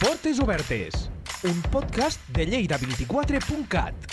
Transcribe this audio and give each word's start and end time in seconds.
Portes 0.00 0.40
Obertes, 0.40 1.10
un 1.44 1.60
podcast 1.60 2.26
de 2.28 2.48
Lleida24.cat. 2.48 4.09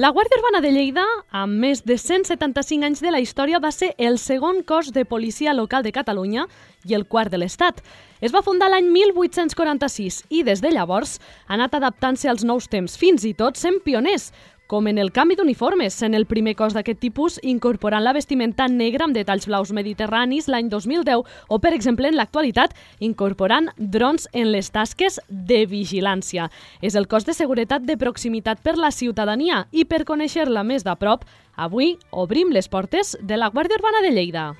La 0.00 0.08
Guàrdia 0.16 0.38
Urbana 0.38 0.62
de 0.64 0.70
Lleida, 0.72 1.02
amb 1.36 1.58
més 1.60 1.82
de 1.84 1.98
175 2.00 2.86
anys 2.86 3.02
de 3.04 3.10
la 3.12 3.18
història, 3.20 3.58
va 3.60 3.68
ser 3.68 3.90
el 4.00 4.14
segon 4.22 4.62
cos 4.64 4.94
de 4.96 5.02
policia 5.04 5.52
local 5.52 5.84
de 5.84 5.92
Catalunya 5.92 6.46
i 6.88 6.94
el 6.96 7.04
quart 7.04 7.28
de 7.28 7.36
l'Estat. 7.42 7.82
Es 8.24 8.32
va 8.32 8.40
fundar 8.46 8.70
l'any 8.72 8.88
1846 8.94 10.22
i 10.30 10.40
des 10.46 10.62
de 10.64 10.72
llavors 10.72 11.18
ha 11.18 11.58
anat 11.58 11.76
adaptant-se 11.76 12.30
als 12.32 12.46
nous 12.48 12.70
temps, 12.72 12.96
fins 12.96 13.26
i 13.28 13.34
tot 13.36 13.60
sent 13.60 13.82
pioners, 13.84 14.30
com 14.70 14.86
en 14.86 15.00
el 15.02 15.10
canvi 15.10 15.34
d'uniformes, 15.34 15.96
sent 15.98 16.14
el 16.14 16.28
primer 16.30 16.52
cos 16.54 16.76
d'aquest 16.76 17.00
tipus 17.02 17.40
incorporant 17.42 18.04
la 18.04 18.14
vestimenta 18.14 18.68
negra 18.70 19.08
amb 19.08 19.16
detalls 19.18 19.48
blaus 19.50 19.72
mediterranis 19.74 20.46
l'any 20.46 20.70
2010 20.70 21.26
o, 21.26 21.58
per 21.58 21.74
exemple, 21.74 22.06
en 22.06 22.14
l'actualitat, 22.14 22.76
incorporant 23.02 23.72
drons 23.76 24.28
en 24.30 24.52
les 24.54 24.70
tasques 24.70 25.18
de 25.26 25.64
vigilància. 25.66 26.46
És 26.86 26.94
el 26.94 27.10
cos 27.10 27.26
de 27.26 27.34
seguretat 27.34 27.82
de 27.82 27.98
proximitat 27.98 28.62
per 28.62 28.78
la 28.78 28.94
ciutadania 28.94 29.64
i 29.72 29.88
per 29.90 30.04
conèixer-la 30.06 30.62
més 30.62 30.86
de 30.86 30.94
prop, 31.02 31.26
avui 31.58 31.96
obrim 32.14 32.54
les 32.54 32.70
portes 32.70 33.16
de 33.20 33.42
la 33.42 33.50
Guàrdia 33.50 33.82
Urbana 33.82 34.06
de 34.06 34.14
Lleida. 34.14 34.52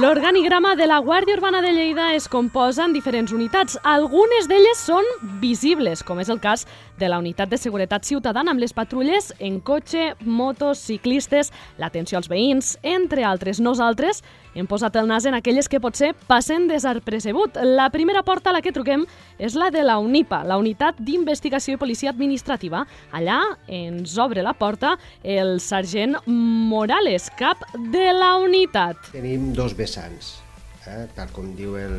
L'organigrama 0.00 0.76
de 0.78 0.86
la 0.86 0.96
Guàrdia 1.04 1.34
Urbana 1.36 1.60
de 1.60 1.74
Lleida 1.76 2.14
es 2.16 2.24
composa 2.32 2.86
en 2.86 2.94
diferents 2.96 3.34
unitats. 3.36 3.76
Algunes 3.84 4.46
d'elles 4.48 4.80
són 4.80 5.04
visibles, 5.42 6.00
com 6.00 6.22
és 6.22 6.30
el 6.32 6.40
cas 6.40 6.64
de 6.96 7.08
la 7.08 7.18
Unitat 7.20 7.50
de 7.52 7.58
Seguretat 7.60 8.08
Ciutadana 8.08 8.54
amb 8.54 8.62
les 8.62 8.72
patrulles 8.72 9.34
en 9.40 9.58
cotxe, 9.60 10.14
motos, 10.24 10.80
ciclistes, 10.80 11.52
l'atenció 11.76 12.16
als 12.16 12.30
veïns, 12.32 12.78
entre 12.80 13.26
altres. 13.28 13.60
Nosaltres 13.60 14.22
hem 14.54 14.66
posat 14.66 14.96
el 14.96 15.08
nas 15.08 15.26
en 15.28 15.36
aquelles 15.36 15.68
que 15.68 15.80
potser 15.80 16.14
passen 16.28 16.64
desapercebut. 16.68 17.60
La 17.60 17.90
primera 17.92 18.24
porta 18.24 18.50
a 18.50 18.56
la 18.56 18.62
que 18.64 18.72
truquem 18.72 19.04
és 19.38 19.56
la 19.56 19.68
de 19.70 19.84
la 19.84 19.98
UNIPA, 20.00 20.42
la 20.48 20.56
Unitat 20.60 20.96
d'Investigació 21.00 21.76
i 21.76 21.80
Policia 21.80 22.12
Administrativa. 22.12 22.86
Allà 23.12 23.38
ens 23.68 24.16
obre 24.16 24.44
la 24.44 24.56
porta 24.56 24.96
el 25.22 25.58
sergent 25.60 26.16
Morales, 26.26 27.28
cap 27.36 27.62
de 27.92 28.10
la 28.16 28.36
unitat. 28.40 29.12
Tenim 29.12 29.52
dos 29.56 29.76
vessants, 29.76 29.89
eh? 29.98 31.06
tal 31.16 31.30
com 31.34 31.54
diu 31.56 31.76
el, 31.80 31.96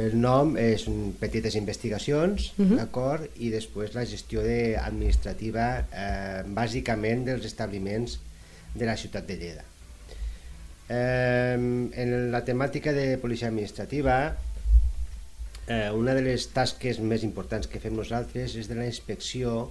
el 0.00 0.16
nom, 0.20 0.54
és 0.60 0.86
un, 0.90 1.12
petites 1.20 1.56
investigacions, 1.58 2.52
uh 2.56 2.64
-huh. 2.64 2.76
d'acord, 2.76 3.26
i 3.36 3.50
després 3.50 3.94
la 3.94 4.06
gestió 4.06 4.42
de, 4.42 4.76
administrativa, 4.78 5.86
eh, 5.92 6.42
bàsicament 6.46 7.24
dels 7.24 7.44
establiments 7.44 8.18
de 8.74 8.86
la 8.86 8.96
ciutat 8.96 9.26
de 9.26 9.36
Lleida. 9.36 9.64
Eh, 10.88 11.54
en 12.02 12.32
la 12.32 12.44
temàtica 12.44 12.92
de 12.92 13.18
policia 13.18 13.48
administrativa, 13.48 14.36
eh, 15.68 15.90
una 15.90 16.14
de 16.14 16.22
les 16.22 16.48
tasques 16.48 16.98
més 16.98 17.22
importants 17.22 17.66
que 17.70 17.80
fem 17.80 17.94
nosaltres 17.94 18.56
és 18.56 18.68
de 18.68 18.74
la 18.74 18.86
inspecció 18.86 19.70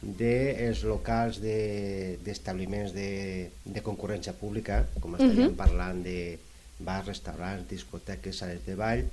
dels 0.00 0.82
de 0.82 0.88
locals 0.88 1.40
d'establiments 1.40 2.92
de, 2.92 3.50
de, 3.64 3.74
de 3.78 3.82
concurrència 3.82 4.34
pública, 4.36 4.84
com 5.00 5.14
estaríem 5.14 5.48
uh 5.48 5.52
-huh. 5.52 5.56
parlant 5.56 6.02
de 6.02 6.38
bars, 6.78 7.06
restaurants, 7.06 7.68
discoteques, 7.68 8.36
sales 8.36 8.64
de 8.66 8.74
ball, 8.74 9.04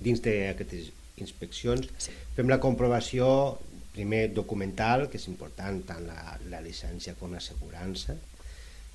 dins 0.00 0.20
d'aquestes 0.20 0.92
inspeccions 1.16 1.88
sí. 1.98 2.10
fem 2.36 2.48
la 2.48 2.60
comprovació 2.60 3.58
primer 3.92 4.32
documental, 4.34 5.08
que 5.10 5.18
és 5.18 5.28
important 5.28 5.82
tant 5.86 6.06
la, 6.06 6.38
la 6.52 6.60
llicència 6.60 7.16
com 7.18 7.32
l'assegurança, 7.34 8.16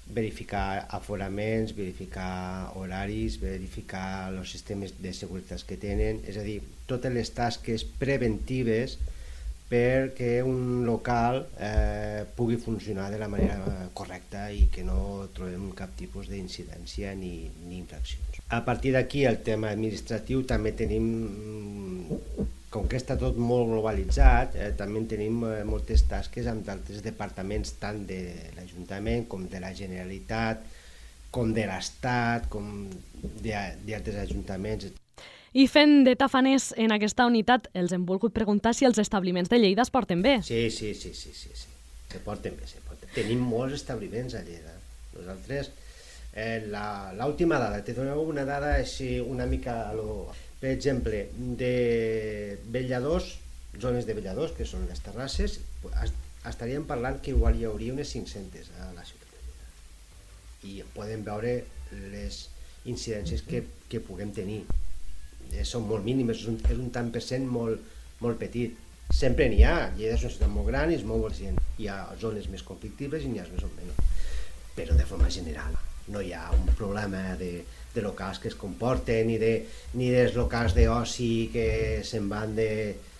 verificar 0.05 0.85
aforaments, 0.93 1.73
verificar 1.75 2.71
horaris, 2.77 3.39
verificar 3.41 4.31
els 4.31 4.51
sistemes 4.51 4.93
de 5.01 5.11
seguretat 5.13 5.65
que 5.67 5.77
tenen, 5.81 6.21
és 6.29 6.37
a 6.37 6.45
dir, 6.45 6.61
totes 6.87 7.13
les 7.13 7.31
tasques 7.33 7.85
preventives 7.99 8.99
perquè 9.69 10.43
un 10.45 10.83
local 10.85 11.41
eh, 11.57 12.23
pugui 12.37 12.57
funcionar 12.61 13.09
de 13.11 13.19
la 13.21 13.29
manera 13.31 13.89
correcta 13.97 14.49
i 14.53 14.67
que 14.71 14.83
no 14.85 15.25
trobem 15.33 15.71
cap 15.77 15.95
tipus 15.97 16.29
d'incidència 16.29 17.15
ni, 17.17 17.49
ni 17.65 17.79
infraccions. 17.81 18.43
A 18.53 18.61
partir 18.65 18.93
d'aquí, 18.93 19.25
el 19.25 19.41
tema 19.45 19.71
administratiu, 19.73 20.43
també 20.45 20.75
tenim 20.77 21.09
com 22.75 22.89
que 22.91 22.99
està 22.99 23.15
tot 23.15 23.37
molt 23.39 23.69
globalitzat, 23.71 24.57
eh, 24.59 24.71
també 24.75 25.05
tenim 25.07 25.43
eh, 25.47 25.61
moltes 25.67 26.03
tasques 26.11 26.49
amb 26.51 26.65
d'altres 26.67 27.03
departaments, 27.05 27.77
tant 27.79 28.01
de 28.09 28.19
l'Ajuntament 28.57 29.29
com 29.31 29.45
de 29.51 29.61
la 29.63 29.71
Generalitat, 29.77 30.65
com 31.31 31.53
de 31.55 31.65
l'Estat, 31.69 32.49
com 32.51 32.89
d'altres 33.43 34.19
ajuntaments. 34.25 34.91
I 35.55 35.69
fent 35.71 36.01
de 36.03 36.17
tafaners 36.19 36.73
en 36.83 36.91
aquesta 36.91 37.23
unitat, 37.29 37.69
els 37.79 37.93
hem 37.95 38.03
volgut 38.03 38.33
preguntar 38.35 38.73
si 38.75 38.83
els 38.83 38.97
establiments 38.99 39.47
de 39.47 39.61
Lleida 39.61 39.85
es 39.85 39.91
porten 39.93 40.19
bé. 40.25 40.41
Sí, 40.43 40.65
sí, 40.69 40.91
sí, 40.93 41.13
sí, 41.15 41.31
sí, 41.31 41.53
sí. 41.55 41.69
se 42.11 42.19
porten 42.25 42.57
bé, 42.59 42.67
se 42.67 42.81
porten. 42.83 43.07
Tenim 43.15 43.39
molts 43.39 43.77
establiments 43.77 44.35
a 44.35 44.41
Lleida. 44.43 44.75
Nosaltres, 45.15 45.71
eh, 46.33 46.67
l'última 47.15 47.61
dada, 47.63 47.79
te 47.87 47.95
doneu 47.95 48.19
una 48.27 48.43
dada 48.43 48.73
així 48.81 49.21
una 49.23 49.47
mica 49.47 49.77
a 49.87 49.93
lo, 49.95 50.27
per 50.59 50.73
exemple, 50.75 51.29
de 51.63 52.59
velladors, 52.75 53.37
zones 53.79 54.03
de 54.09 54.19
velladors, 54.19 54.51
que 54.59 54.67
són 54.67 54.83
les 54.91 54.99
terrasses, 55.07 55.61
estaríem 56.51 56.83
parlant 56.83 57.21
que 57.23 57.31
igual 57.31 57.55
hi 57.55 57.69
hauria 57.69 57.95
unes 57.95 58.11
500 58.11 58.73
a 58.75 58.91
la 58.91 59.07
ciutat 59.07 59.31
de 59.31 59.45
Lleida. 59.47 59.69
I 60.67 60.89
podem 60.99 61.23
veure 61.23 61.61
les 62.11 62.49
incidències 62.83 63.47
que, 63.47 63.63
que 63.87 64.03
puguem 64.03 64.35
tenir. 64.35 64.65
Eh, 65.53 65.63
són 65.67 65.85
molt 65.89 66.05
mínimes, 66.05 66.41
és 66.41 66.49
un, 66.51 66.59
és 66.69 66.79
un 66.81 66.89
tant 66.95 67.11
per 67.13 67.21
cent 67.23 67.45
molt, 67.47 67.81
molt 68.23 68.39
petit. 68.41 68.81
Sempre 69.13 69.47
n'hi 69.51 69.61
ha, 69.63 69.91
Lleida 69.97 70.15
és 70.17 70.25
una 70.25 70.33
ciutat 70.33 70.51
molt 70.51 70.69
gran 70.71 70.91
i 70.91 70.97
és 70.97 71.05
molt 71.05 71.37
gent. 71.37 71.59
Hi 71.79 71.89
ha 71.91 71.99
zones 72.21 72.49
més 72.51 72.65
conflictives 72.65 73.23
i 73.25 73.31
n'hi 73.31 73.43
ha 73.43 73.47
més 73.51 73.65
o 73.65 73.71
menys. 73.77 74.25
Però 74.75 74.97
de 74.97 75.05
forma 75.07 75.29
general 75.31 75.77
no 76.13 76.21
hi 76.21 76.33
ha 76.33 76.49
un 76.53 76.67
problema 76.77 77.21
de, 77.39 77.51
de 77.93 78.01
locals 78.05 78.41
que 78.41 78.49
es 78.51 78.57
comporten, 78.59 79.25
ni, 79.29 79.37
de, 79.41 79.53
ni 79.93 80.11
dels 80.13 80.35
locals 80.37 80.75
d'oci 80.77 81.31
que 81.53 81.67
se'n 82.05 82.29
van 82.29 82.53
de, 82.57 82.69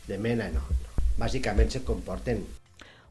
de 0.10 0.20
mena, 0.22 0.50
no, 0.54 0.66
no. 0.70 1.08
Bàsicament 1.18 1.72
se 1.72 1.86
comporten. 1.88 2.44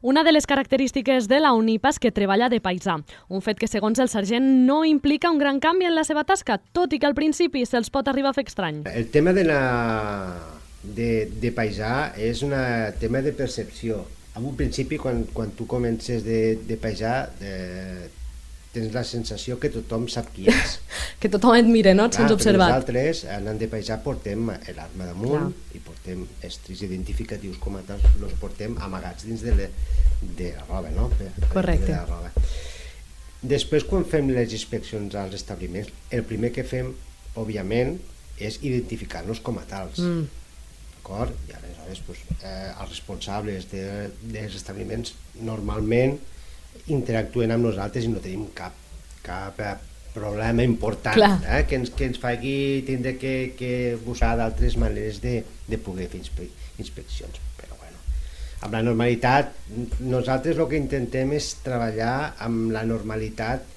Una 0.05 0.23
de 0.23 0.31
les 0.31 0.45
característiques 0.45 1.27
de 1.27 1.39
la 1.39 1.51
UNIPA 1.57 1.89
és 1.89 1.97
que 1.97 2.11
treballa 2.13 2.45
de 2.53 2.59
paisà, 2.61 2.93
un 3.33 3.41
fet 3.41 3.57
que 3.57 3.65
segons 3.65 3.97
el 4.03 4.09
sergent 4.11 4.45
no 4.67 4.83
implica 4.85 5.31
un 5.33 5.39
gran 5.41 5.57
canvi 5.57 5.87
en 5.89 5.95
la 5.97 6.03
seva 6.05 6.21
tasca, 6.29 6.59
tot 6.77 6.93
i 6.93 6.99
que 7.01 7.07
al 7.09 7.15
principi 7.17 7.63
se'ls 7.65 7.89
pot 7.89 8.11
arribar 8.11 8.29
a 8.29 8.37
fer 8.37 8.43
estrany. 8.45 8.83
El 8.85 9.07
tema 9.09 9.33
de, 9.33 9.47
la, 9.49 9.63
de, 10.85 11.07
de 11.41 11.51
paisà 11.57 12.11
és 12.21 12.43
un 12.45 12.53
tema 13.01 13.23
de 13.25 13.33
percepció. 13.33 14.03
En 14.37 14.45
un 14.45 14.53
principi, 14.53 15.01
quan, 15.01 15.23
quan 15.33 15.57
tu 15.57 15.65
comences 15.65 16.21
de, 16.21 16.39
de 16.69 16.77
paisà, 16.77 17.15
de, 17.41 17.55
tens 18.75 18.93
la 18.93 19.03
sensació 19.07 19.57
que 19.61 19.71
tothom 19.73 20.07
sap 20.11 20.29
qui 20.35 20.49
és. 20.51 20.77
que 21.21 21.31
tothom 21.31 21.55
et 21.57 21.67
mira, 21.69 21.95
no? 21.97 22.07
Et 22.09 22.19
sents 22.19 22.33
observat. 22.35 22.73
Nosaltres, 22.73 23.23
anant 23.35 23.59
de 23.61 23.69
paisà, 23.71 23.97
portem 24.03 24.51
l'arma 24.51 25.09
damunt 25.09 25.49
Clar. 25.49 25.75
i 25.77 25.83
portem 25.85 26.23
estris 26.45 26.83
identificatius 26.87 27.59
com 27.63 27.79
a 27.79 27.83
tals, 27.87 28.05
els 28.19 28.37
portem 28.41 28.77
amagats 28.85 29.27
dins 29.27 29.45
de, 29.45 29.55
le, 29.57 29.69
de 30.37 30.51
la 30.57 30.65
roba, 30.69 30.93
no? 30.95 31.09
Correcte. 31.53 31.91
De 31.91 31.97
la 31.97 32.05
roba. 32.09 32.33
Després, 33.45 33.85
quan 33.85 34.05
fem 34.09 34.31
les 34.33 34.53
inspeccions 34.57 35.15
als 35.21 35.35
establiments, 35.37 35.91
el 36.15 36.25
primer 36.25 36.51
que 36.55 36.65
fem, 36.65 36.91
òbviament, 37.37 37.97
és 38.41 38.57
identificar-nos 38.65 39.41
com 39.45 39.59
a 39.61 39.65
tals. 39.69 39.99
Mm. 40.01 40.45
D'acord? 40.95 41.35
I 41.49 41.53
aleshores, 41.53 42.01
pues, 42.07 42.23
eh, 42.41 42.71
els 42.71 42.89
responsables 42.89 43.69
de, 43.71 43.83
dels 44.23 44.55
establiments 44.57 45.13
normalment 45.45 46.17
interactuen 46.93 47.51
amb 47.51 47.65
nosaltres 47.65 48.05
i 48.05 48.11
no 48.11 48.21
tenim 48.21 48.47
cap, 48.57 48.75
cap 49.25 49.59
eh, 49.59 49.73
problema 50.15 50.63
important 50.63 51.19
eh, 51.19 51.63
que, 51.67 51.79
ens, 51.79 51.91
que 51.91 52.07
ens 52.09 52.19
faci 52.21 52.83
tindre 52.87 53.15
que, 53.19 53.53
que 53.57 53.71
buscar 54.05 54.35
d'altres 54.39 54.77
maneres 54.79 55.19
de, 55.23 55.41
de 55.67 55.79
poder 55.81 56.07
fer 56.11 56.21
inspe 56.23 56.47
inspeccions. 56.79 57.39
Però 57.59 57.75
bueno, 57.79 57.99
amb 58.65 58.75
la 58.75 58.83
normalitat, 58.83 59.51
nosaltres 60.03 60.59
el 60.59 60.69
que 60.71 60.79
intentem 60.79 61.35
és 61.37 61.53
treballar 61.63 62.35
amb 62.43 62.71
la 62.75 62.85
normalitat 62.87 63.67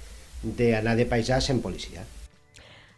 d'anar 0.42 0.94
de 0.98 1.06
paisà 1.10 1.40
sent 1.42 1.62
policia. 1.62 2.04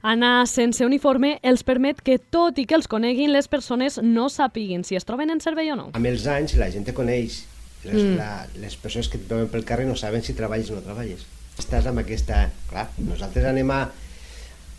Anar 0.00 0.46
sense 0.48 0.84
uniforme 0.84 1.34
els 1.44 1.60
permet 1.68 1.98
que, 2.00 2.16
tot 2.32 2.56
i 2.56 2.64
que 2.64 2.76
els 2.78 2.88
coneguin, 2.88 3.34
les 3.34 3.48
persones 3.52 3.98
no 4.00 4.30
sàpiguin 4.32 4.84
si 4.84 4.96
es 4.96 5.04
troben 5.04 5.32
en 5.32 5.42
servei 5.44 5.68
o 5.72 5.76
no. 5.76 5.90
Amb 5.92 6.08
els 6.08 6.24
anys 6.24 6.56
la 6.56 6.70
gent 6.72 6.86
te 6.88 6.96
coneix, 6.96 7.42
les, 7.84 7.96
mm. 7.96 8.16
la, 8.18 8.46
les 8.62 8.76
persones 8.76 9.08
que 9.08 9.20
et 9.20 9.26
veuen 9.28 9.48
pel 9.52 9.66
carrer 9.68 9.88
no 9.88 9.96
saben 9.96 10.24
si 10.26 10.36
treballes 10.38 10.70
o 10.70 10.78
no 10.78 10.84
treballes. 10.84 11.26
Estàs 11.60 11.88
amb 11.90 12.02
aquesta... 12.02 12.46
Clar, 12.70 12.86
nosaltres 13.04 13.48
anem 13.50 13.72
a 13.74 13.80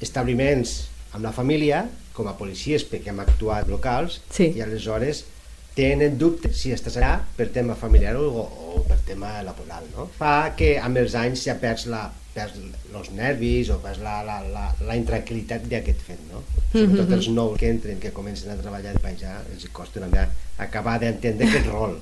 establiments 0.02 0.78
amb 1.12 1.26
la 1.26 1.34
família, 1.36 1.84
com 2.16 2.30
a 2.30 2.38
policies, 2.40 2.86
perquè 2.88 3.12
hem 3.12 3.22
actuat 3.24 3.70
locals, 3.72 4.22
sí. 4.32 4.52
i 4.56 4.64
aleshores 4.64 5.26
tenen 5.76 6.18
dubte 6.20 6.52
si 6.56 6.74
estàs 6.76 6.98
allà 7.00 7.14
per 7.38 7.48
tema 7.56 7.78
familiar 7.80 8.18
o, 8.20 8.28
o 8.44 8.82
per 8.88 9.00
tema 9.08 9.38
laboral, 9.46 9.86
no? 9.96 10.10
Fa 10.18 10.52
que 10.58 10.74
amb 10.84 11.00
els 11.00 11.16
anys 11.16 11.46
ja 11.48 11.56
perds 11.60 11.88
la 11.92 12.10
perds 12.32 12.60
els 12.96 13.10
nervis 13.16 13.72
o 13.72 13.78
perds 13.84 14.00
la, 14.04 14.20
la, 14.24 14.38
la, 14.54 14.68
la 14.88 14.96
intranquil·litat 15.00 15.66
d'aquest 15.72 16.06
fet, 16.08 16.22
no? 16.32 16.44
Sobretot 16.72 16.92
mm 16.92 17.08
-hmm. 17.08 17.18
els 17.18 17.28
nous 17.28 17.58
que 17.60 17.70
entren, 17.70 18.00
que 18.00 18.12
comencen 18.12 18.52
a 18.52 18.56
treballar 18.56 18.94
de 18.94 19.00
penjar, 19.00 19.42
els 19.54 19.68
costa 19.72 20.00
una 20.00 20.08
mica 20.08 20.30
acabar 20.58 21.00
d'entendre 21.00 21.48
aquest 21.48 21.68
rol. 21.68 22.00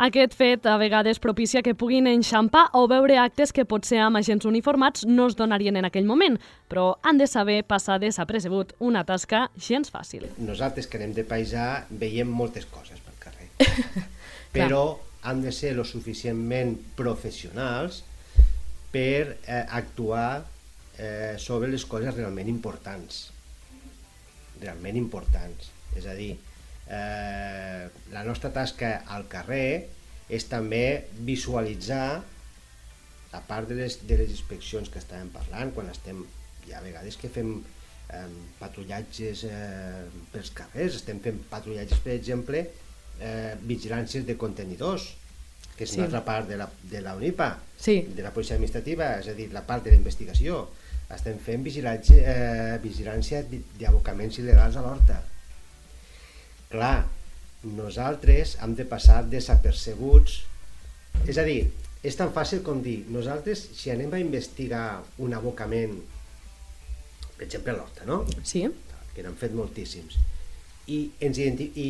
Aquest 0.00 0.32
fet 0.32 0.64
a 0.64 0.78
vegades 0.80 1.18
propicia 1.20 1.60
que 1.60 1.74
puguin 1.76 2.06
enxampar 2.08 2.70
o 2.78 2.86
veure 2.88 3.18
actes 3.20 3.50
que 3.52 3.66
potser 3.68 3.98
amb 4.00 4.16
agents 4.16 4.46
uniformats 4.48 5.04
no 5.04 5.26
es 5.28 5.36
donarien 5.36 5.76
en 5.76 5.84
aquell 5.84 6.06
moment, 6.08 6.38
però 6.72 6.94
han 7.04 7.20
de 7.20 7.26
saber 7.28 7.58
passar 7.68 7.98
desapercebut 8.00 8.72
una 8.80 9.02
tasca 9.04 9.42
gens 9.60 9.92
fàcil. 9.92 10.24
Nosaltres 10.40 10.88
que 10.88 10.96
anem 10.96 11.12
de 11.18 11.26
paisà 11.28 11.84
veiem 11.90 12.32
moltes 12.32 12.64
coses 12.72 13.04
pel 13.04 13.20
carrer, 13.20 13.50
però 14.56 14.96
han 15.28 15.44
de 15.44 15.52
ser 15.52 15.74
lo 15.76 15.84
suficientment 15.84 16.78
professionals 16.96 18.00
per 18.88 19.36
eh, 19.44 19.66
actuar 19.68 20.46
eh, 20.96 21.36
sobre 21.36 21.68
les 21.68 21.84
coses 21.84 22.16
realment 22.16 22.48
importants. 22.48 23.26
Realment 24.64 24.96
importants. 24.96 25.68
És 25.92 26.08
a 26.08 26.16
dir, 26.16 26.38
eh, 26.90 27.88
la 28.12 28.24
nostra 28.26 28.50
tasca 28.54 29.00
al 29.14 29.26
carrer 29.30 29.86
és 30.30 30.46
també 30.50 31.06
visualitzar 31.26 32.20
a 33.30 33.40
part 33.46 33.70
de 33.70 33.78
les, 33.78 34.00
de 34.06 34.18
les 34.18 34.30
inspeccions 34.30 34.90
que 34.90 34.98
estàvem 35.02 35.30
parlant 35.34 35.70
quan 35.74 35.90
estem, 35.90 36.24
hi 36.66 36.74
ha 36.74 36.82
vegades 36.82 37.16
que 37.18 37.30
fem 37.30 37.54
eh, 37.60 38.26
patrullatges 38.58 39.46
eh, 39.46 40.04
pels 40.34 40.50
carrers, 40.56 40.98
estem 40.98 41.22
fent 41.22 41.38
patrullatges 41.50 42.02
per 42.02 42.16
exemple 42.16 42.64
eh, 42.66 43.54
vigilàncies 43.62 44.26
de 44.26 44.38
contenidors 44.38 45.12
que 45.80 45.86
és 45.86 45.94
sí. 45.94 45.96
una 45.96 46.10
altra 46.10 46.20
part 46.26 46.50
de 46.50 46.58
la, 46.60 46.66
de 46.90 47.00
la 47.00 47.14
UNIPA, 47.16 47.48
sí. 47.80 48.02
de 48.12 48.20
la 48.20 48.34
policia 48.34 48.58
administrativa, 48.58 49.14
és 49.22 49.30
a 49.32 49.34
dir, 49.38 49.46
la 49.54 49.62
part 49.64 49.86
de 49.86 49.94
la 49.94 49.96
investigació. 49.96 50.66
Estem 51.10 51.38
fent 51.40 51.64
vigilància, 51.64 52.18
eh, 52.20 52.74
vigilància 52.82 53.40
d'abocaments 53.80 54.36
il·legals 54.42 54.76
a 54.76 54.82
l'horta. 54.84 55.16
Clar, 56.70 57.08
nosaltres 57.66 58.54
hem 58.62 58.76
de 58.78 58.86
passar 58.88 59.24
desapercebuts, 59.26 60.36
és 61.26 61.40
a 61.40 61.44
dir, 61.46 61.64
és 62.06 62.16
tan 62.16 62.30
fàcil 62.36 62.62
com 62.66 62.80
dir, 62.84 63.00
nosaltres 63.10 63.64
si 63.76 63.90
anem 63.92 64.14
a 64.14 64.22
investigar 64.22 65.02
un 65.18 65.34
abocament, 65.36 65.98
per 67.34 67.48
exemple 67.48 67.74
l'horta, 67.74 68.06
no? 68.06 68.22
Sí. 68.46 68.64
Que 69.16 69.26
n'han 69.26 69.36
fet 69.40 69.56
moltíssims, 69.58 70.16
i, 70.86 71.02
ens 71.26 71.42
i 71.42 71.88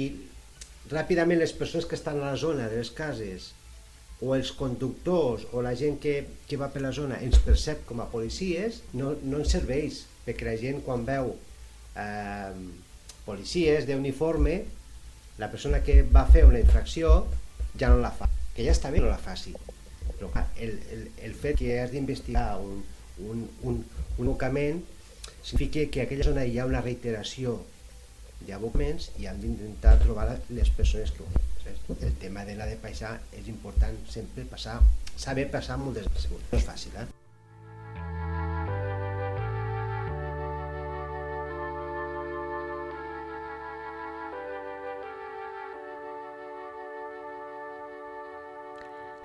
ràpidament 0.91 1.38
les 1.38 1.53
persones 1.55 1.87
que 1.87 1.99
estan 1.99 2.19
a 2.19 2.33
la 2.33 2.41
zona 2.41 2.69
de 2.71 2.81
les 2.81 2.91
cases 2.97 3.53
o 4.21 4.35
els 4.37 4.50
conductors 4.56 5.47
o 5.53 5.62
la 5.65 5.75
gent 5.76 6.00
que, 6.00 6.23
que 6.49 6.59
va 6.61 6.69
per 6.73 6.83
la 6.85 6.93
zona 6.97 7.21
ens 7.25 7.41
percep 7.44 7.85
com 7.88 8.00
a 8.00 8.09
policies, 8.12 8.83
no, 8.97 9.15
no 9.23 9.41
ens 9.41 9.53
serveix, 9.56 10.05
perquè 10.26 10.49
la 10.49 10.56
gent 10.61 10.83
quan 10.85 11.06
veu 11.09 11.35
eh, 12.00 12.56
policies 13.26 13.87
d'uniforme, 13.88 14.61
la 15.40 15.50
persona 15.50 15.82
que 15.84 16.02
va 16.02 16.26
fer 16.28 16.44
una 16.49 16.61
infracció 16.61 17.26
ja 17.81 17.90
no 17.90 18.00
la 18.02 18.12
fa, 18.12 18.28
que 18.55 18.67
ja 18.67 18.75
està 18.76 18.93
bé 18.93 19.00
no 19.00 19.11
la 19.11 19.20
faci. 19.20 19.55
Però 20.11 20.31
el, 20.61 20.75
el, 20.93 21.05
el 21.25 21.34
fet 21.34 21.61
que 21.61 21.78
has 21.81 21.93
d'investigar 21.94 22.58
un, 22.61 22.82
un, 23.25 23.46
un, 23.62 23.84
un 24.19 24.26
abocament 24.26 24.82
significa 25.43 25.87
que 25.90 26.02
aquella 26.05 26.26
zona 26.26 26.44
hi 26.44 26.58
ha 26.58 26.69
una 26.69 26.82
reiteració 26.84 27.56
d'abocaments 28.46 29.11
i 29.20 29.28
han 29.28 29.40
d'intentar 29.40 29.99
trobar 30.05 30.28
les 30.49 30.70
persones 30.76 31.12
que 31.16 31.25
ho 31.25 31.50
el 32.00 32.14
tema 32.14 32.44
de 32.44 32.56
la 32.56 32.66
de 32.70 32.76
paisà 32.81 33.14
és 33.37 33.49
important 33.52 33.96
sempre 34.11 34.46
passar, 34.50 34.78
saber 35.16 35.49
passar 35.52 35.78
molt 35.78 35.99
desapercebut. 35.99 36.52
No 36.52 36.58
és 36.58 36.69
fàcil, 36.69 36.96
eh? 37.02 37.19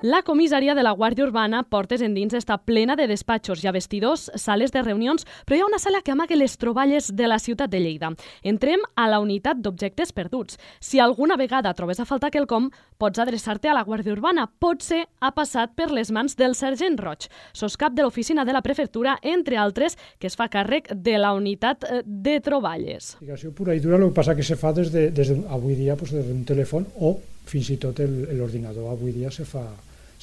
La 0.05 0.21
comissaria 0.21 0.75
de 0.75 0.83
la 0.83 0.91
Guàrdia 0.93 1.25
Urbana, 1.25 1.63
portes 1.65 2.03
endins, 2.05 2.35
està 2.37 2.59
plena 2.61 2.93
de 2.93 3.07
despatxos, 3.09 3.63
i 3.63 3.71
vestidors, 3.73 4.27
sales 4.37 4.69
de 4.69 4.83
reunions, 4.83 5.25
però 5.47 5.57
hi 5.57 5.63
ha 5.63 5.65
una 5.65 5.79
sala 5.81 6.03
que 6.05 6.11
amaga 6.13 6.37
les 6.37 6.59
troballes 6.61 7.07
de 7.09 7.25
la 7.25 7.39
ciutat 7.41 7.71
de 7.73 7.79
Lleida. 7.81 8.11
Entrem 8.43 8.83
a 8.93 9.07
la 9.09 9.17
unitat 9.23 9.63
d'objectes 9.65 10.11
perduts. 10.13 10.59
Si 10.79 10.99
alguna 11.01 11.39
vegada 11.41 11.73
trobes 11.73 11.97
a 11.97 12.05
faltar 12.05 12.29
quelcom, 12.29 12.67
pots 13.01 13.17
adreçar-te 13.17 13.71
a 13.71 13.73
la 13.73 13.81
Guàrdia 13.87 14.13
Urbana. 14.13 14.45
Potser 14.45 15.07
ha 15.25 15.31
passat 15.33 15.73
per 15.73 15.89
les 15.89 16.13
mans 16.13 16.37
del 16.37 16.53
sergent 16.53 17.01
Roig, 17.01 17.25
soscap 17.57 17.97
de 17.97 18.05
l'oficina 18.05 18.45
de 18.45 18.53
la 18.53 18.61
prefectura, 18.61 19.17
entre 19.23 19.57
altres, 19.57 19.97
que 20.19 20.29
es 20.29 20.37
fa 20.37 20.51
càrrec 20.53 20.93
de 20.93 21.17
la 21.17 21.33
unitat 21.33 21.89
eh, 21.89 22.03
de 22.05 22.37
troballes. 22.45 23.15
Investigació 23.15 23.55
pura 23.57 23.73
i 23.73 23.81
dura, 23.81 23.97
el 23.97 24.11
que 24.11 24.19
passa 24.21 24.37
que 24.37 24.45
se 24.45 24.53
fa 24.53 24.69
des 24.69 24.93
de, 24.93 25.07
des 25.09 25.33
de 25.33 25.41
avui 25.49 25.73
dia 25.73 25.97
pues, 25.97 26.13
des 26.13 26.29
d'un 26.29 26.45
telèfon 26.45 26.85
o 27.01 27.15
fins 27.49 27.73
i 27.73 27.81
tot 27.81 28.05
l'ordinador 28.05 28.93
avui 28.93 29.09
dia 29.17 29.33
se 29.33 29.49
fa 29.49 29.65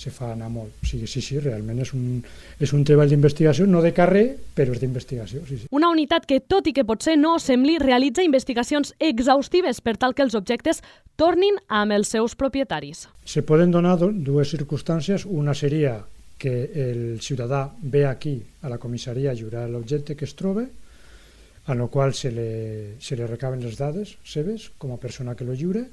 se 0.02 0.10
fa 0.10 0.32
anar 0.34 0.48
molt. 0.50 0.74
O 0.82 0.88
sigui, 0.88 1.06
sí, 1.06 1.22
sí, 1.22 1.38
realment 1.38 1.78
és 1.84 1.92
un, 1.94 2.22
és 2.62 2.72
un 2.74 2.82
treball 2.88 3.10
d'investigació, 3.12 3.68
no 3.70 3.82
de 3.84 3.92
carrer, 3.94 4.24
però 4.56 4.74
és 4.74 4.82
d'investigació, 4.82 5.44
sí, 5.46 5.60
sí. 5.62 5.70
Una 5.70 5.92
unitat 5.94 6.26
que, 6.26 6.40
tot 6.42 6.66
i 6.66 6.74
que 6.74 6.86
potser 6.88 7.14
no 7.20 7.36
sembli, 7.42 7.78
realitza 7.82 8.26
investigacions 8.26 8.94
exhaustives 8.98 9.80
per 9.80 9.96
tal 10.02 10.16
que 10.18 10.26
els 10.26 10.34
objectes 10.38 10.82
tornin 11.20 11.60
amb 11.68 11.94
els 11.94 12.10
seus 12.10 12.34
propietaris. 12.38 13.06
Se 13.24 13.44
poden 13.46 13.70
donar 13.70 13.98
dues 14.00 14.50
circumstàncies. 14.50 15.26
Una 15.28 15.54
seria 15.54 16.00
que 16.42 16.72
el 16.74 17.20
ciutadà 17.22 17.68
ve 17.80 18.06
aquí 18.06 18.40
a 18.62 18.68
la 18.68 18.78
comissaria 18.82 19.30
a 19.30 19.38
jurar 19.38 19.68
l'objecte 19.70 20.16
que 20.18 20.26
es 20.26 20.34
troba, 20.34 20.66
a 21.66 21.74
lo 21.78 21.86
qual 21.86 22.14
se 22.14 22.32
le, 22.32 22.98
se 22.98 23.14
le 23.14 23.28
recaben 23.28 23.62
les 23.62 23.78
dades 23.78 24.16
seves 24.26 24.72
com 24.82 24.90
a 24.90 24.98
persona 24.98 25.36
que 25.38 25.46
lo 25.46 25.54
jure, 25.54 25.86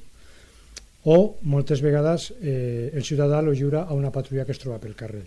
o 1.06 1.38
moltes 1.48 1.82
vegades 1.82 2.32
eh, 2.42 2.92
el 2.94 3.04
ciutadà 3.08 3.42
lo 3.42 3.56
jura 3.56 3.86
a 3.88 3.94
una 3.94 4.12
patrulla 4.12 4.46
que 4.46 4.52
es 4.52 4.60
troba 4.60 4.82
pel 4.84 4.98
carrer 5.00 5.26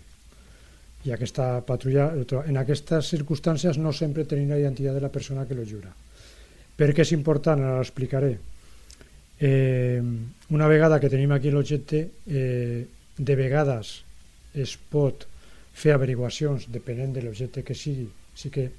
i 1.03 1.11
aquesta 1.11 1.59
patrulla, 1.67 2.07
en 2.47 2.57
aquestes 2.61 3.09
circumstàncies 3.11 3.77
no 3.81 3.91
sempre 3.91 4.23
tenim 4.23 4.53
la 4.53 4.59
identitat 4.61 4.95
de 4.95 5.03
la 5.03 5.11
persona 5.11 5.43
que 5.45 5.57
lo 5.57 5.65
jura. 5.67 5.91
Per 6.77 6.89
què 6.95 7.03
és 7.03 7.11
important? 7.11 7.59
Ara 7.59 7.81
l'explicaré. 7.81 8.31
Eh, 9.43 9.99
una 10.55 10.69
vegada 10.71 11.01
que 11.03 11.11
tenim 11.11 11.33
aquí 11.35 11.51
l'objecte, 11.51 12.05
eh, 12.27 12.85
de 13.17 13.35
vegades 13.35 13.91
es 14.55 14.77
pot 14.77 15.27
fer 15.73 15.91
averiguacions 15.93 16.69
depenent 16.71 17.11
de 17.13 17.25
l'objecte 17.25 17.65
que 17.67 17.75
sigui, 17.75 18.07
sí 18.35 18.49
que 18.53 18.69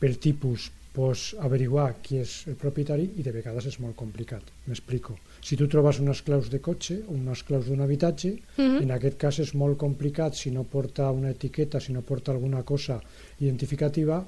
pel 0.00 0.16
tipus 0.18 0.70
pots 0.94 1.34
averiguar 1.42 1.88
qui 2.02 2.20
és 2.22 2.44
el 2.50 2.54
propietari 2.54 3.08
i 3.18 3.24
de 3.26 3.32
vegades 3.34 3.66
és 3.66 3.80
molt 3.82 3.96
complicat. 3.98 4.52
M'explico 4.68 5.18
si 5.44 5.58
tu 5.60 5.66
trobes 5.68 5.98
unes 6.00 6.22
claus 6.24 6.48
de 6.48 6.60
cotxe 6.64 7.02
o 7.04 7.12
unes 7.12 7.42
claus 7.44 7.66
d'un 7.68 7.82
habitatge, 7.84 8.30
uh 8.32 8.62
mhm. 8.62 8.70
-huh. 8.70 8.82
en 8.82 8.90
aquest 8.90 9.16
cas 9.18 9.38
és 9.38 9.54
molt 9.54 9.76
complicat 9.76 10.34
si 10.34 10.50
no 10.50 10.64
porta 10.64 11.10
una 11.10 11.30
etiqueta, 11.30 11.80
si 11.80 11.92
no 11.92 12.00
porta 12.02 12.32
alguna 12.32 12.62
cosa 12.62 13.00
identificativa, 13.40 14.24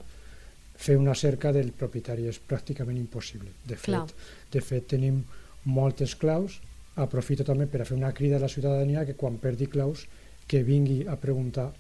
fer 0.77 0.97
una 0.99 1.15
cerca 1.15 1.53
del 1.53 1.73
propietari 1.73 2.27
és 2.27 2.41
pràcticament 2.51 2.99
impossible. 2.99 3.51
De 3.65 3.77
fet, 3.77 4.15
de 4.53 4.61
fet 4.61 4.87
tenim 4.87 5.25
moltes 5.65 6.15
claus, 6.15 6.61
aprofito 6.97 7.45
també 7.45 7.67
per 7.67 7.81
a 7.81 7.85
fer 7.85 7.97
una 7.97 8.13
crida 8.13 8.37
a 8.37 8.41
la 8.41 8.49
ciutadania 8.49 9.07
que 9.07 9.15
quan 9.15 9.39
perdi 9.39 9.67
claus 9.67 10.07
que 10.47 10.63
vingui 10.63 11.07
a 11.09 11.17
preguntar 11.17 11.73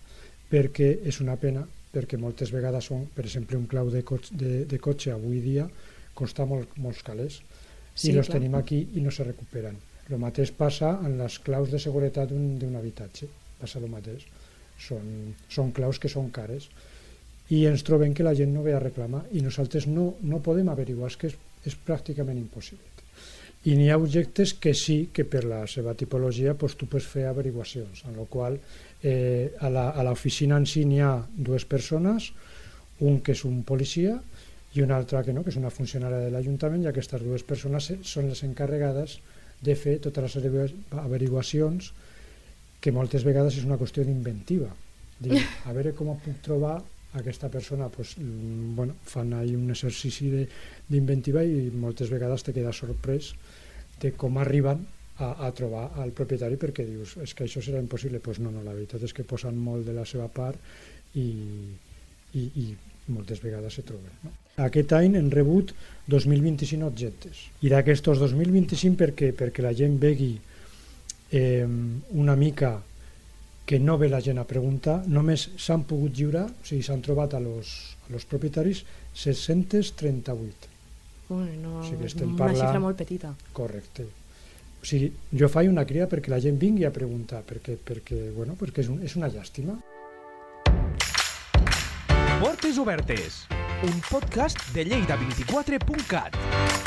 perquè 0.50 0.98
és 1.04 1.20
una 1.20 1.36
pena 1.36 1.66
perquè 1.96 2.20
moltes 2.20 2.52
vegades 2.52 2.90
són, 2.90 3.06
per 3.16 3.24
exemple, 3.24 3.58
un 3.58 3.68
clau 3.70 3.90
de 3.92 4.02
cotxe, 4.04 4.36
de, 4.36 4.64
de 4.68 4.80
cotxe 4.82 5.12
avui 5.14 5.40
dia 5.44 5.66
costa 6.16 6.46
molt, 6.48 6.76
molts 6.80 7.02
calés 7.06 7.40
sí, 7.94 8.10
i 8.10 8.16
els 8.20 8.30
tenim 8.32 8.56
aquí 8.58 8.82
i 8.96 9.04
no 9.04 9.12
se 9.12 9.24
recuperen. 9.24 9.76
El 10.10 10.20
mateix 10.22 10.52
passa 10.54 10.92
en 11.04 11.16
les 11.18 11.38
claus 11.42 11.72
de 11.72 11.80
seguretat 11.82 12.30
d'un 12.32 12.76
habitatge, 12.78 13.28
passa 13.60 13.80
el 13.80 13.88
mateix. 13.90 14.26
Són, 14.76 15.32
són 15.48 15.72
claus 15.72 15.98
que 15.98 16.10
són 16.12 16.28
cares 16.36 16.68
i 17.48 17.62
ens 17.64 17.84
trobem 17.86 18.12
que 18.14 18.26
la 18.26 18.34
gent 18.36 18.52
no 18.52 18.64
ve 18.66 18.74
a 18.76 18.82
reclamar 18.82 19.22
i 19.32 19.40
nosaltres 19.40 19.86
no, 19.88 20.10
no 20.20 20.42
podem 20.44 20.68
averiguar, 20.68 21.08
és 21.12 21.16
que 21.16 21.30
és, 21.30 21.38
és 21.70 21.78
pràcticament 21.86 22.36
impossible. 22.36 22.95
I 23.66 23.74
n'hi 23.74 23.88
ha 23.90 23.98
objectes 23.98 24.54
que 24.62 24.72
sí 24.78 25.08
que 25.12 25.24
per 25.26 25.42
la 25.44 25.64
seva 25.66 25.96
tipologia 25.98 26.54
pues, 26.54 26.76
tu 26.78 26.86
pots 26.90 27.06
fer 27.10 27.26
averiguacions, 27.26 28.04
en 28.06 28.18
la 28.20 28.26
qual 28.30 28.60
eh, 29.02 29.52
a 29.58 30.02
l'oficina 30.06 30.60
en 30.60 30.66
si 30.70 30.84
n'hi 30.86 31.00
ha 31.02 31.16
dues 31.34 31.66
persones, 31.66 32.30
un 33.00 33.20
que 33.20 33.34
és 33.34 33.42
un 33.44 33.62
policia 33.66 34.14
i 34.76 34.84
una 34.84 34.96
altra 34.96 35.22
que 35.24 35.34
no, 35.34 35.42
que 35.42 35.50
és 35.50 35.58
una 35.58 35.72
funcionària 35.74 36.26
de 36.26 36.32
l'Ajuntament 36.32 36.84
i 36.84 36.90
aquestes 36.90 37.22
dues 37.24 37.44
persones 37.48 37.90
són 38.06 38.30
les 38.30 38.42
encarregades 38.46 39.18
de 39.66 39.74
fer 39.74 39.98
totes 40.04 40.36
les 40.36 40.74
averiguacions 41.02 41.92
que 42.80 42.92
moltes 42.92 43.24
vegades 43.24 43.56
és 43.58 43.64
una 43.66 43.78
qüestió 43.80 44.04
d'inventiva. 44.04 44.68
A 45.66 45.72
veure 45.72 45.94
com 45.96 46.12
puc 46.20 46.42
trobar 46.44 46.76
aquesta 47.16 47.48
persona 47.48 47.88
pues, 47.88 48.14
bueno, 48.18 48.94
fan 49.04 49.32
ahí 49.34 49.54
un 49.56 49.70
exercici 49.70 50.30
d'inventiva 50.88 51.44
i 51.44 51.70
moltes 51.72 52.12
vegades 52.12 52.44
te 52.44 52.54
queda 52.56 52.74
sorprès 52.76 53.32
de 54.00 54.12
com 54.12 54.38
arriben 54.38 54.84
a, 55.18 55.46
a 55.46 55.52
trobar 55.56 55.90
al 56.02 56.12
propietari 56.12 56.60
perquè 56.60 56.84
dius, 56.84 57.16
és 57.24 57.32
que 57.34 57.46
això 57.46 57.62
serà 57.64 57.80
impossible. 57.80 58.20
Pues 58.20 58.40
no, 58.40 58.52
no, 58.52 58.64
la 58.64 58.76
veritat 58.76 59.02
és 59.02 59.16
que 59.16 59.24
posen 59.24 59.56
molt 59.56 59.88
de 59.88 59.96
la 59.96 60.04
seva 60.04 60.28
part 60.28 60.60
i, 61.16 61.28
i, 62.36 62.42
i 62.44 62.66
moltes 63.08 63.40
vegades 63.40 63.78
se 63.78 63.86
troben 63.86 64.12
no? 64.26 64.32
aquest 64.64 64.92
any 64.96 65.16
hem 65.18 65.28
rebut 65.30 65.72
2.025 66.08 66.86
objectes. 66.86 67.44
I 67.60 67.70
d'aquests 67.72 68.04
2.025 68.06 68.96
perquè, 69.00 69.32
perquè 69.36 69.64
la 69.64 69.74
gent 69.76 69.98
vegui 70.00 70.32
eh, 71.30 71.66
una 72.16 72.36
mica 72.40 72.76
que 73.66 73.80
no 73.80 73.98
ve 73.98 74.08
la 74.08 74.22
gent 74.22 74.38
a 74.38 74.46
preguntar, 74.46 75.00
només 75.10 75.48
s'han 75.58 75.82
pogut 75.90 76.14
lliurar, 76.14 76.44
o 76.46 76.64
sigui, 76.64 76.84
s'han 76.86 77.02
trobat 77.02 77.34
a 77.34 77.40
los, 77.42 77.96
a 78.06 78.12
los 78.14 78.24
propietaris 78.30 78.84
638. 79.12 80.70
Ui, 81.34 81.50
no, 81.58 81.80
o 81.80 81.84
sigui, 81.84 82.06
estem 82.06 82.30
una 82.30 82.44
parlant... 82.44 82.62
xifra 82.62 82.84
molt 82.84 83.02
petita. 83.02 83.32
Correcte. 83.56 84.06
O 84.78 84.86
sigui, 84.86 85.10
jo 85.34 85.50
faig 85.50 85.72
una 85.72 85.84
crida 85.88 86.06
perquè 86.06 86.30
la 86.30 86.38
gent 86.38 86.62
vingui 86.62 86.86
a 86.86 86.94
preguntar, 86.94 87.42
perquè, 87.48 87.74
perquè, 87.82 88.30
bueno, 88.38 88.54
perquè 88.60 88.86
és, 88.86 88.92
un, 88.94 89.02
és 89.02 89.18
una 89.18 89.32
llàstima. 89.34 89.80
Portes 92.38 92.78
Obertes, 92.78 93.46
un 93.82 93.98
podcast 94.06 94.62
de 94.76 94.86
Lleida24.cat. 94.86 96.85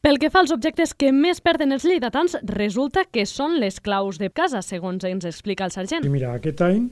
Pel 0.00 0.16
que 0.16 0.30
fa 0.32 0.40
als 0.40 0.52
objectes 0.54 0.94
que 0.96 1.10
més 1.12 1.42
perden 1.44 1.76
els 1.76 1.84
lleidatans, 1.84 2.38
resulta 2.48 3.02
que 3.04 3.26
són 3.28 3.58
les 3.60 3.82
claus 3.84 4.16
de 4.16 4.30
casa, 4.32 4.62
segons 4.64 5.04
ens 5.04 5.26
explica 5.28 5.66
el 5.68 5.74
sergent. 5.74 6.06
I 6.08 6.12
mira, 6.12 6.30
aquest 6.38 6.62
any, 6.64 6.86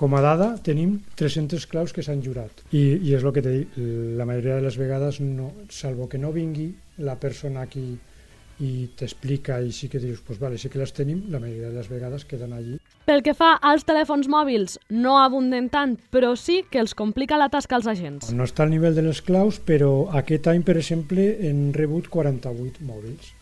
com 0.00 0.16
a 0.16 0.22
dada, 0.24 0.46
tenim 0.64 0.94
300 1.20 1.66
claus 1.68 1.92
que 1.92 2.04
s'han 2.06 2.22
jurat. 2.24 2.64
I, 2.72 2.96
I 2.96 3.12
és 3.18 3.26
el 3.26 3.34
que 3.36 3.42
t'he 3.44 3.52
dit, 3.58 3.76
la 4.16 4.24
majoria 4.24 4.56
de 4.56 4.64
les 4.64 4.80
vegades, 4.80 5.20
no, 5.20 5.50
salvo 5.68 6.08
que 6.08 6.16
no 6.22 6.32
vingui 6.32 6.70
la 7.04 7.18
persona 7.20 7.66
aquí 7.68 7.84
i 8.62 8.88
t'explica 8.96 9.58
i 9.60 9.72
sí 9.72 9.88
que 9.92 10.00
dius, 10.00 10.22
pues 10.24 10.38
vale, 10.40 10.56
sí 10.58 10.70
que 10.72 10.80
les 10.80 10.92
tenim, 10.96 11.26
la 11.32 11.40
majoria 11.42 11.68
de 11.68 11.76
les 11.76 11.88
vegades 11.90 12.24
queden 12.24 12.54
allí. 12.56 12.78
Pel 13.06 13.22
que 13.22 13.36
fa 13.36 13.52
als 13.60 13.84
telèfons 13.86 14.30
mòbils, 14.32 14.78
no 14.90 15.18
abunden 15.20 15.68
tant, 15.70 15.96
però 16.10 16.32
sí 16.40 16.62
que 16.70 16.80
els 16.80 16.96
complica 16.96 17.38
la 17.38 17.50
tasca 17.52 17.76
als 17.76 17.88
agents. 17.90 18.32
No 18.32 18.46
està 18.48 18.64
al 18.64 18.72
nivell 18.72 18.96
de 18.96 19.04
les 19.04 19.20
claus, 19.22 19.60
però 19.60 20.08
aquest 20.16 20.48
any, 20.52 20.64
per 20.66 20.78
exemple, 20.80 21.26
hem 21.48 21.68
rebut 21.76 22.08
48 22.12 22.86
mòbils. 22.88 23.34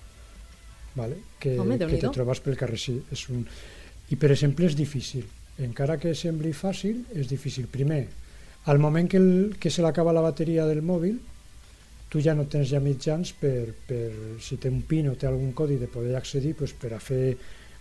Vale? 0.99 1.17
Que, 1.41 1.57
Home, 1.59 1.79
que 1.79 2.03
te 2.03 2.11
trobes 2.15 2.43
pel 2.43 2.59
carrer, 2.59 2.79
sí. 2.79 2.99
És 3.15 3.25
un... 3.31 3.47
I, 4.11 4.19
per 4.21 4.31
exemple, 4.35 4.67
és 4.67 4.77
difícil. 4.79 5.25
Encara 5.65 5.97
que 6.03 6.13
sembli 6.19 6.53
fàcil, 6.53 7.05
és 7.15 7.31
difícil. 7.31 7.71
Primer, 7.71 8.03
al 8.67 8.83
moment 8.83 9.09
que, 9.11 9.23
el, 9.23 9.57
que 9.61 9.71
se 9.71 9.83
l'acaba 9.83 10.13
la 10.13 10.23
bateria 10.25 10.67
del 10.67 10.83
mòbil, 10.83 11.19
tu 12.15 12.21
ja 12.23 12.31
no 12.39 12.45
tens 12.47 12.69
ja 12.71 12.79
mitjans 12.79 13.33
per, 13.35 13.73
per 13.89 14.39
si 14.39 14.55
té 14.63 14.71
un 14.71 14.85
PIN 14.87 15.09
o 15.11 15.17
té 15.19 15.27
algun 15.27 15.51
codi 15.51 15.81
de 15.81 15.89
poder 15.91 16.15
accedir 16.15 16.53
pues, 16.55 16.71
per 16.71 16.93
a 16.95 17.01
fer 17.03 17.35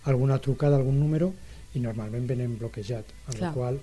alguna 0.10 0.40
trucada, 0.42 0.80
algun 0.80 0.98
número 0.98 1.30
i 1.78 1.82
normalment 1.84 2.26
venen 2.26 2.56
bloquejat, 2.58 3.14
amb 3.30 3.44
la 3.44 3.52
qual 3.54 3.78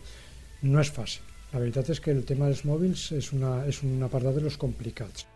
no 0.66 0.82
és 0.82 0.90
fàcil. 0.90 1.22
La 1.52 1.62
veritat 1.62 1.92
és 1.94 2.02
que 2.02 2.10
el 2.10 2.24
tema 2.26 2.50
dels 2.50 2.64
mòbils 2.66 3.12
és 3.14 3.30
una, 3.30 3.60
és 3.70 3.78
una 3.86 4.10
part 4.10 4.26
dels 4.26 4.58
complicats. 4.58 5.28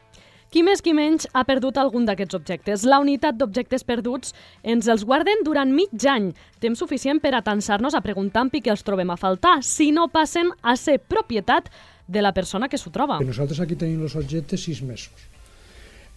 Qui 0.51 0.67
més 0.67 0.83
qui 0.83 0.93
menys 0.95 1.29
ha 1.31 1.47
perdut 1.47 1.79
algun 1.79 2.05
d'aquests 2.07 2.35
objectes. 2.35 2.83
La 2.87 2.99
unitat 3.03 3.39
d'objectes 3.39 3.87
perduts 3.87 4.35
ens 4.63 4.91
els 4.91 5.07
guarden 5.07 5.47
durant 5.47 5.71
mig 5.71 5.95
any, 6.11 6.33
temps 6.63 6.79
suficient 6.83 7.23
per 7.23 7.37
atansar-nos 7.39 7.95
a 7.95 8.03
preguntar 8.03 8.45
amb 8.45 8.55
qui 8.55 8.71
els 8.71 8.83
trobem 8.83 9.15
a 9.15 9.19
faltar, 9.19 9.61
si 9.63 9.93
no 9.95 10.11
passen 10.11 10.51
a 10.63 10.75
ser 10.75 10.99
propietat 10.99 11.71
de 12.07 12.23
la 12.23 12.33
persona 12.35 12.69
que 12.69 12.79
s'ho 12.79 12.93
troba. 12.93 13.19
Que 13.19 13.29
nosaltres 13.29 13.61
aquí 13.65 13.77
tenim 13.81 14.03
els 14.05 14.17
objectes 14.21 14.67
sis 14.67 14.83
mesos. 14.85 15.31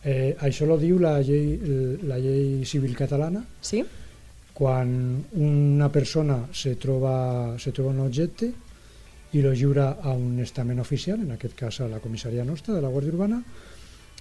Eh, 0.04 0.36
això 0.44 0.68
lo 0.68 0.78
diu 0.78 1.00
la 1.00 1.18
llei, 1.26 1.58
la 2.08 2.20
llei 2.22 2.66
civil 2.66 2.96
catalana. 2.96 3.44
Sí. 3.62 3.84
Quan 4.58 4.90
una 5.38 5.90
persona 5.94 6.40
se 6.54 6.76
troba, 6.76 7.58
se 7.60 7.72
troba 7.72 7.94
un 7.94 8.02
objecte 8.06 8.52
i 9.34 9.42
lo 9.44 9.52
lliura 9.54 9.98
a 10.02 10.14
un 10.16 10.40
estament 10.40 10.80
oficial, 10.80 11.22
en 11.22 11.36
aquest 11.36 11.56
cas 11.56 11.82
a 11.82 11.90
la 11.92 12.00
comissaria 12.00 12.46
nostra 12.48 12.74
de 12.74 12.82
la 12.82 12.90
Guàrdia 12.90 13.14
Urbana, 13.14 13.42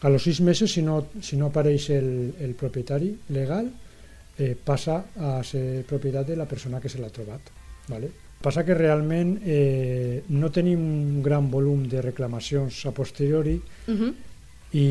a 0.02 0.08
los 0.10 0.26
sis 0.26 0.40
mesos, 0.40 0.72
si 0.72 0.82
no, 0.82 1.06
si 1.22 1.36
no 1.36 1.48
apareix 1.48 1.88
el, 1.94 2.34
el 2.40 2.54
propietari 2.54 3.14
legal, 3.32 3.70
eh, 4.36 4.54
passa 4.54 5.06
a 5.16 5.38
ser 5.44 5.86
propietat 5.88 6.26
de 6.28 6.36
la 6.36 6.44
persona 6.44 6.80
que 6.80 6.90
se 6.92 7.00
l'ha 7.00 7.10
trobat. 7.10 7.40
¿vale? 7.88 8.10
Passa 8.46 8.62
que 8.62 8.76
realment 8.78 9.40
eh, 9.42 10.22
no 10.38 10.52
tenim 10.54 10.78
un 10.78 11.22
gran 11.22 11.48
volum 11.50 11.82
de 11.90 11.98
reclamacions 12.04 12.84
a 12.86 12.92
posteriori 12.94 13.56
uh 13.58 13.94
-huh. 13.94 14.12
i 14.78 14.86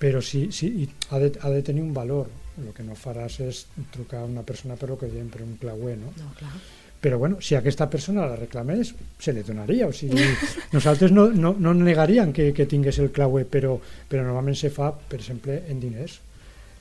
però 0.00 0.20
sí, 0.22 0.48
sí 0.52 0.88
ha, 1.10 1.18
de, 1.18 1.32
ha 1.40 1.50
de 1.50 1.62
tenir 1.62 1.82
un 1.82 1.92
valor 1.92 2.30
el 2.60 2.72
que 2.72 2.82
no 2.82 2.94
faràs 2.94 3.40
és 3.44 3.66
trucar 3.92 4.22
a 4.22 4.28
una 4.28 4.42
persona 4.42 4.76
per 4.76 4.88
lo 4.88 4.98
que 4.98 5.10
diem 5.12 5.28
per 5.28 5.42
un 5.42 5.56
clauer 5.60 5.98
no? 5.98 6.12
no 6.16 6.32
clar. 6.38 6.52
però 7.00 7.18
bueno, 7.18 7.40
si 7.40 7.54
aquesta 7.54 7.88
persona 7.88 8.26
la 8.26 8.36
reclamés 8.36 8.94
se 9.18 9.32
li 9.32 9.42
donaria 9.42 9.86
o 9.88 9.92
sigui, 9.92 10.24
nosaltres 10.76 11.12
no, 11.12 11.28
no, 11.28 11.54
no 11.58 11.74
negaríem 11.74 12.32
que, 12.32 12.52
que 12.52 12.66
tingués 12.66 12.98
el 12.98 13.10
clauer 13.10 13.46
però, 13.46 13.78
però 14.08 14.24
normalment 14.24 14.56
se 14.56 14.70
fa 14.70 14.92
per 14.92 15.20
exemple 15.20 15.62
en 15.68 15.80
diners 15.80 16.20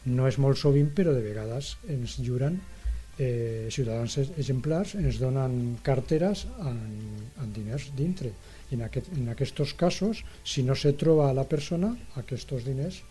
no 0.05 0.27
és 0.27 0.37
molt 0.37 0.57
sovint 0.57 0.91
però 0.95 1.13
de 1.15 1.23
vegades 1.23 1.77
ens 1.87 2.19
juren 2.23 2.59
eh, 3.19 3.67
ciutadans 3.69 4.17
exemplars 4.39 4.95
ens 4.95 5.19
donen 5.19 5.77
carteres 5.83 6.45
amb, 6.63 7.27
amb 7.43 7.51
diners 7.55 7.89
dintre 7.97 8.31
i 8.69 8.77
en, 8.77 8.85
aquest, 8.88 9.11
en 9.17 9.29
aquests 9.33 9.75
casos 9.77 10.23
si 10.43 10.63
no 10.63 10.75
se 10.75 10.93
troba 10.97 11.33
la 11.35 11.45
persona 11.49 11.91
aquests 12.21 12.63
diners 12.65 13.03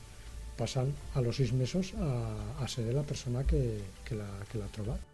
passen 0.59 0.91
a 1.15 1.23
los 1.23 1.37
sis 1.39 1.53
mesos 1.53 1.93
a, 1.95 2.65
a 2.65 2.69
ser 2.69 2.89
de 2.89 2.97
la 2.97 3.05
persona 3.07 3.45
que, 3.47 3.63
que 4.05 4.19
l'ha 4.19 4.31
que 4.51 4.65
trobat 4.75 5.05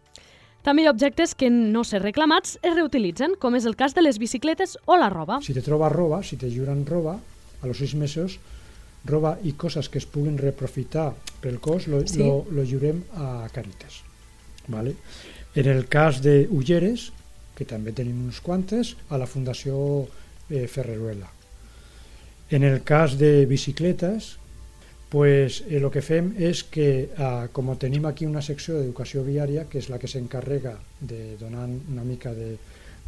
també 0.65 0.81
hi 0.81 0.87
ha 0.89 0.95
objectes 0.95 1.35
que 1.37 1.51
no 1.53 1.83
ser 1.85 1.99
reclamats 2.01 2.55
es 2.65 2.73
reutilitzen, 2.73 3.35
com 3.37 3.53
és 3.53 3.67
el 3.69 3.75
cas 3.77 3.93
de 3.93 4.01
les 4.01 4.17
bicicletes 4.17 4.79
o 4.89 4.95
la 4.97 5.11
roba. 5.13 5.37
Si 5.45 5.53
te 5.53 5.61
trobes 5.61 5.91
roba, 5.93 6.23
si 6.25 6.39
te 6.41 6.49
juren 6.49 6.81
roba, 6.89 7.19
a 7.61 7.67
los 7.67 7.77
sis 7.77 7.93
mesos, 7.93 8.39
roba 9.05 9.35
i 9.45 9.53
coses 9.53 9.91
que 9.93 10.01
es 10.01 10.09
puguin 10.09 10.39
reprofitar 10.41 11.11
pel 11.43 11.59
cos, 11.61 11.85
lo, 11.85 12.01
sí. 12.09 12.23
lo, 12.23 12.41
lo 12.49 12.65
jurem 12.65 13.03
a 13.13 13.45
Càritas. 13.53 14.01
¿Vale? 14.67 14.95
En 15.55 15.67
el 15.67 15.87
cas 15.87 16.21
de 16.21 16.47
Ulleres, 16.49 17.11
que 17.55 17.65
també 17.65 17.93
tenim 17.95 18.25
uns 18.27 18.41
quantes, 18.43 18.95
a 19.09 19.17
la 19.17 19.27
Fundació 19.27 19.77
eh, 20.49 20.67
Ferreruela. 20.67 21.29
En 22.51 22.63
el 22.63 22.83
cas 22.83 23.17
de 23.17 23.45
bicicletes, 23.45 24.35
pues, 25.09 25.63
eh, 25.69 25.79
lo 25.79 25.89
que 25.89 26.03
fem 26.03 26.33
és 26.37 26.65
que, 26.67 27.07
eh, 27.07 27.47
com 27.55 27.71
tenim 27.79 28.05
aquí 28.05 28.27
una 28.27 28.43
secció 28.43 28.75
d'educació 28.75 29.23
viària, 29.23 29.63
que 29.69 29.79
és 29.79 29.87
la 29.89 29.99
que 30.01 30.11
s'encarrega 30.11 30.75
de 30.99 31.37
donar 31.39 31.69
una 31.69 32.03
mica 32.03 32.33
de, 32.33 32.57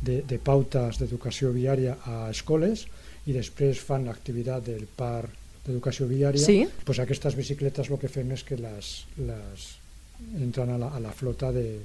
de, 0.02 0.22
de 0.24 0.40
pautes 0.40 1.02
d'educació 1.02 1.52
viària 1.52 1.98
a 2.06 2.30
escoles 2.32 2.86
i 3.28 3.36
després 3.36 3.82
fan 3.84 4.08
l'activitat 4.08 4.64
del 4.70 4.88
parc 4.88 5.34
d'educació 5.66 6.08
viària, 6.08 6.40
sí. 6.40 6.62
pues 6.86 7.02
aquestes 7.04 7.36
bicicletes 7.36 7.92
el 7.92 8.00
que 8.00 8.08
fem 8.08 8.32
és 8.32 8.44
que 8.48 8.56
les, 8.56 8.94
les 9.20 9.68
entran 10.40 10.74
a 10.74 10.78
la, 10.82 10.92
a 10.96 11.00
la 11.00 11.12
flota 11.12 11.52
de, 11.52 11.80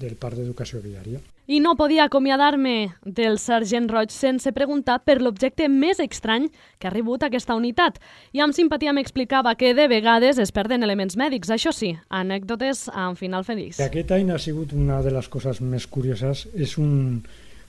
del 0.00 0.16
Parc 0.20 0.38
d'Educació 0.40 0.82
Viària. 0.84 1.20
I 1.44 1.58
no 1.60 1.74
podia 1.76 2.06
acomiadar-me 2.08 2.94
del 3.04 3.36
sergent 3.36 3.90
Roig 3.90 4.12
sense 4.14 4.48
preguntar 4.56 5.02
per 5.04 5.18
l'objecte 5.20 5.66
més 5.68 5.98
estrany 6.00 6.46
que 6.80 6.88
ha 6.88 6.92
rebut 6.94 7.26
aquesta 7.26 7.56
unitat. 7.58 7.98
I 8.32 8.40
amb 8.40 8.56
simpatia 8.56 8.94
m'explicava 8.96 9.52
que 9.60 9.74
de 9.76 9.84
vegades 9.92 10.40
es 10.40 10.54
perden 10.56 10.82
elements 10.86 11.18
mèdics, 11.20 11.52
això 11.52 11.72
sí, 11.76 11.92
anècdotes 12.08 12.86
amb 12.88 13.20
final 13.20 13.44
feliç. 13.44 13.82
Aquest 13.84 14.14
any 14.16 14.32
ha 14.32 14.40
sigut 14.40 14.72
una 14.72 15.02
de 15.04 15.12
les 15.12 15.28
coses 15.28 15.60
més 15.60 15.84
curioses, 15.84 16.46
és 16.56 16.78
un, 16.80 17.20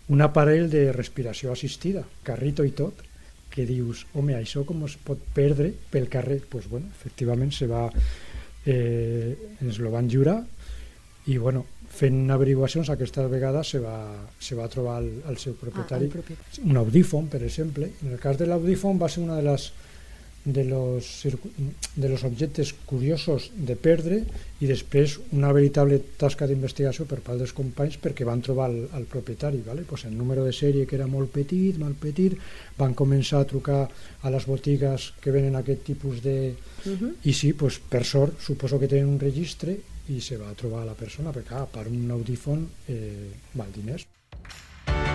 un 0.07 0.23
aparell 0.23 0.69
de 0.71 0.87
respiració 0.95 1.51
assistida, 1.51 2.05
carrito 2.23 2.63
i 2.63 2.71
tot, 2.71 3.03
que 3.51 3.67
dius, 3.67 4.05
home, 4.15 4.37
això 4.39 4.63
com 4.67 4.87
es 4.87 4.95
pot 5.03 5.19
perdre 5.35 5.73
pel 5.91 6.07
carrer? 6.11 6.39
Doncs 6.45 6.51
pues, 6.51 6.71
bueno, 6.71 6.87
efectivament 6.95 7.51
se 7.51 7.67
va 7.67 7.89
eh, 8.65 9.35
ens 9.61 9.79
lo 9.79 9.91
van 9.93 10.09
jurar 10.11 10.39
i 11.31 11.37
bueno, 11.41 11.65
fent 11.95 12.29
averiguacions 12.33 12.89
aquestes 12.91 13.29
vegades 13.31 13.71
se 13.75 13.79
va, 13.79 13.97
se 14.39 14.57
va 14.57 14.67
trobar 14.71 14.99
el, 15.01 15.09
el 15.29 15.37
seu 15.41 15.55
propietari, 15.59 16.05
ah, 16.05 16.11
el 16.11 16.13
propietari. 16.13 16.69
un 16.69 16.77
audífon 16.81 17.29
per 17.31 17.41
exemple, 17.43 17.91
en 18.03 18.13
el 18.13 18.19
cas 18.19 18.37
de 18.37 18.49
l'audífon 18.49 18.99
va 19.01 19.09
ser 19.09 19.23
una 19.23 19.39
de 19.39 19.47
les 19.47 19.71
de 20.45 20.63
los, 20.63 21.23
de 21.95 22.09
los 22.09 22.23
objectes 22.23 22.73
curiosos 22.85 23.51
de 23.55 23.75
perdre 23.75 24.21
i 24.61 24.69
després 24.69 25.17
una 25.33 25.49
veritable 25.51 25.97
tasca 26.21 26.45
d'investigació 26.47 27.07
per 27.09 27.19
part 27.25 27.41
dels 27.41 27.53
companys 27.57 27.97
perquè 28.01 28.27
van 28.27 28.43
trobar 28.45 28.69
el, 28.69 28.85
el 28.95 29.09
propietari. 29.09 29.63
Vale? 29.65 29.83
Pues 29.89 30.05
el 30.05 30.15
número 30.17 30.45
de 30.45 30.53
sèrie 30.53 30.85
que 30.85 30.95
era 30.95 31.09
molt 31.09 31.33
petit, 31.33 31.79
molt 31.81 31.97
petit, 31.99 32.37
van 32.77 32.93
començar 32.93 33.41
a 33.41 33.49
trucar 33.49 33.81
a 34.21 34.31
les 34.31 34.45
botigues 34.45 35.11
que 35.21 35.33
venen 35.33 35.57
aquest 35.57 35.83
tipus 35.83 36.21
de... 36.23 36.55
Uh 36.85 36.93
-huh. 36.93 37.13
I 37.23 37.33
sí, 37.33 37.53
pues, 37.53 37.79
per 37.79 38.05
sort, 38.05 38.39
suposo 38.39 38.79
que 38.79 38.87
tenen 38.87 39.09
un 39.09 39.19
registre 39.19 39.77
i 40.07 40.21
se 40.21 40.37
va 40.37 40.53
trobar 40.53 40.85
la 40.85 40.93
persona, 40.93 41.31
perquè 41.31 41.49
clar, 41.49 41.67
per 41.67 41.87
un 41.87 42.11
audífon 42.11 42.69
eh, 42.87 43.31
val 43.53 43.71
diners. 43.73 44.05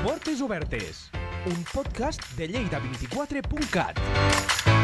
Portes 0.02 0.40
Obertes, 0.40 1.10
un 1.46 1.64
podcast 1.72 2.20
de 2.36 2.48
lleida24.cat. 2.48 4.79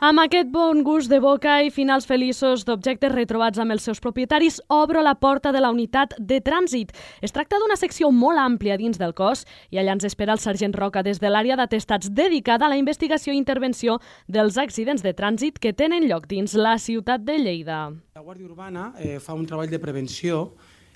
Amb 0.00 0.16
aquest 0.22 0.48
bon 0.48 0.78
gust 0.80 1.10
de 1.12 1.18
boca 1.20 1.58
i 1.60 1.68
finals 1.68 2.06
feliços 2.08 2.62
d'objectes 2.64 3.10
retrobats 3.12 3.60
amb 3.60 3.74
els 3.74 3.84
seus 3.84 3.98
propietaris, 4.00 4.54
obro 4.72 5.02
la 5.04 5.12
porta 5.20 5.50
de 5.52 5.60
la 5.60 5.68
unitat 5.74 6.14
de 6.16 6.38
trànsit. 6.40 6.94
Es 7.20 7.34
tracta 7.36 7.58
d'una 7.60 7.76
secció 7.76 8.08
molt 8.08 8.40
àmplia 8.40 8.78
dins 8.80 8.96
del 8.96 9.12
cos 9.12 9.42
i 9.68 9.76
allà 9.76 9.98
ens 9.98 10.06
espera 10.08 10.32
el 10.32 10.40
sergent 10.40 10.72
Roca 10.72 11.02
des 11.04 11.20
de 11.20 11.28
l'àrea 11.28 11.58
d'atestats 11.60 12.08
dedicada 12.16 12.64
a 12.64 12.70
la 12.72 12.78
investigació 12.80 13.34
i 13.34 13.42
intervenció 13.42 13.98
dels 14.24 14.56
accidents 14.56 15.04
de 15.04 15.12
trànsit 15.12 15.60
que 15.60 15.74
tenen 15.76 16.08
lloc 16.08 16.30
dins 16.32 16.56
la 16.56 16.78
ciutat 16.80 17.20
de 17.28 17.36
Lleida. 17.36 17.82
La 18.16 18.24
Guàrdia 18.24 18.48
Urbana 18.48 18.94
eh, 18.96 19.18
fa 19.20 19.36
un 19.36 19.44
treball 19.44 19.68
de 19.68 19.82
prevenció, 19.84 20.46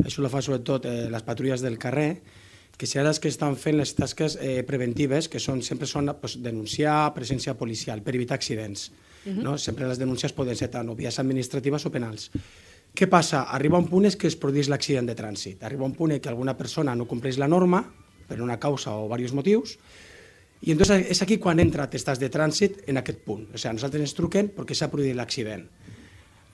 això 0.01 0.25
la 0.25 0.33
fa 0.33 0.41
sobretot 0.41 0.89
eh, 0.89 1.11
les 1.13 1.29
patrulles 1.29 1.61
del 1.61 1.77
carrer, 1.77 2.23
que 2.77 2.87
seran 2.87 3.09
les 3.09 3.21
que 3.23 3.31
estan 3.31 3.57
fent 3.57 3.79
les 3.79 3.95
tasques 3.95 4.37
eh, 4.41 4.63
preventives, 4.67 5.29
que 5.31 5.41
són, 5.43 5.63
sempre 5.63 5.87
són 5.87 6.11
pues, 6.21 6.37
denunciar 6.43 7.15
presència 7.15 7.55
policial 7.55 8.03
per 8.03 8.15
evitar 8.15 8.35
accidents. 8.35 8.91
Uh 9.25 9.33
-huh. 9.33 9.43
no? 9.43 9.59
Sempre 9.59 9.89
les 9.89 9.99
denúncies 9.99 10.33
poden 10.33 10.57
ser 10.57 10.69
tant 10.69 10.89
o 10.89 10.95
vies 10.95 11.19
administratives 11.19 11.87
o 11.87 11.91
penals. 11.91 12.31
Què 12.95 13.09
passa? 13.09 13.43
Arriba 13.51 13.79
un 13.79 13.89
punt 13.89 14.05
és 14.07 14.17
que 14.17 14.27
es 14.27 14.37
produeix 14.37 14.69
l'accident 14.69 15.07
de 15.07 15.17
trànsit. 15.17 15.63
Arriba 15.63 15.85
un 15.85 15.95
punt 15.95 16.13
en 16.13 16.21
què 16.21 16.29
alguna 16.29 16.57
persona 16.57 16.95
no 16.95 17.07
compleix 17.07 17.39
la 17.39 17.49
norma 17.49 17.85
per 18.29 18.41
una 18.41 18.59
causa 18.59 18.95
o 18.95 19.09
diversos 19.09 19.35
motius, 19.35 19.79
i 20.65 20.73
entonces 20.73 21.11
és 21.11 21.21
aquí 21.23 21.37
quan 21.43 21.61
entra 21.61 21.91
testats 21.91 22.21
de 22.21 22.31
trànsit 22.33 22.85
en 22.89 22.97
aquest 22.97 23.19
punt. 23.27 23.49
O 23.53 23.59
sigui, 23.59 23.75
nosaltres 23.75 24.01
ens 24.01 24.15
truquen 24.15 24.49
perquè 24.55 24.75
s'ha 24.75 24.89
produït 24.93 25.17
l'accident. 25.17 25.67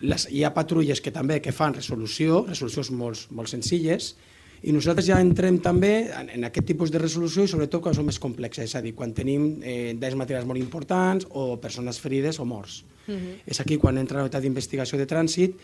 Les, 0.00 0.26
hi 0.32 0.42
ha 0.42 0.54
patrulles 0.56 1.02
que 1.04 1.12
també 1.12 1.38
que 1.44 1.52
fan 1.52 1.76
resolució, 1.76 2.44
resolucions 2.48 2.90
molt, 2.90 3.26
molt 3.36 3.52
senzilles, 3.52 4.14
i 4.62 4.72
nosaltres 4.76 5.06
ja 5.08 5.20
entrem 5.22 5.58
també 5.64 6.10
en, 6.12 6.28
en 6.36 6.44
aquest 6.48 6.66
tipus 6.68 6.90
de 6.92 7.00
resolució 7.00 7.46
i 7.46 7.50
sobretot 7.50 7.82
quan 7.84 7.96
són 7.96 8.08
més 8.08 8.20
complexes, 8.20 8.68
és 8.68 8.76
a 8.76 8.82
dir, 8.84 8.92
quan 8.96 9.14
tenim 9.16 9.62
eh, 9.64 9.94
danys 9.96 10.18
materials 10.20 10.48
molt 10.48 10.60
importants 10.60 11.28
o 11.30 11.54
persones 11.62 12.00
ferides 12.00 12.40
o 12.40 12.44
morts. 12.44 12.82
Uh 13.06 13.14
-huh. 13.14 13.34
És 13.46 13.60
aquí 13.60 13.78
quan 13.78 13.98
entra 13.98 14.18
la 14.18 14.24
unitat 14.24 14.42
d'investigació 14.42 14.98
de 14.98 15.06
trànsit 15.06 15.56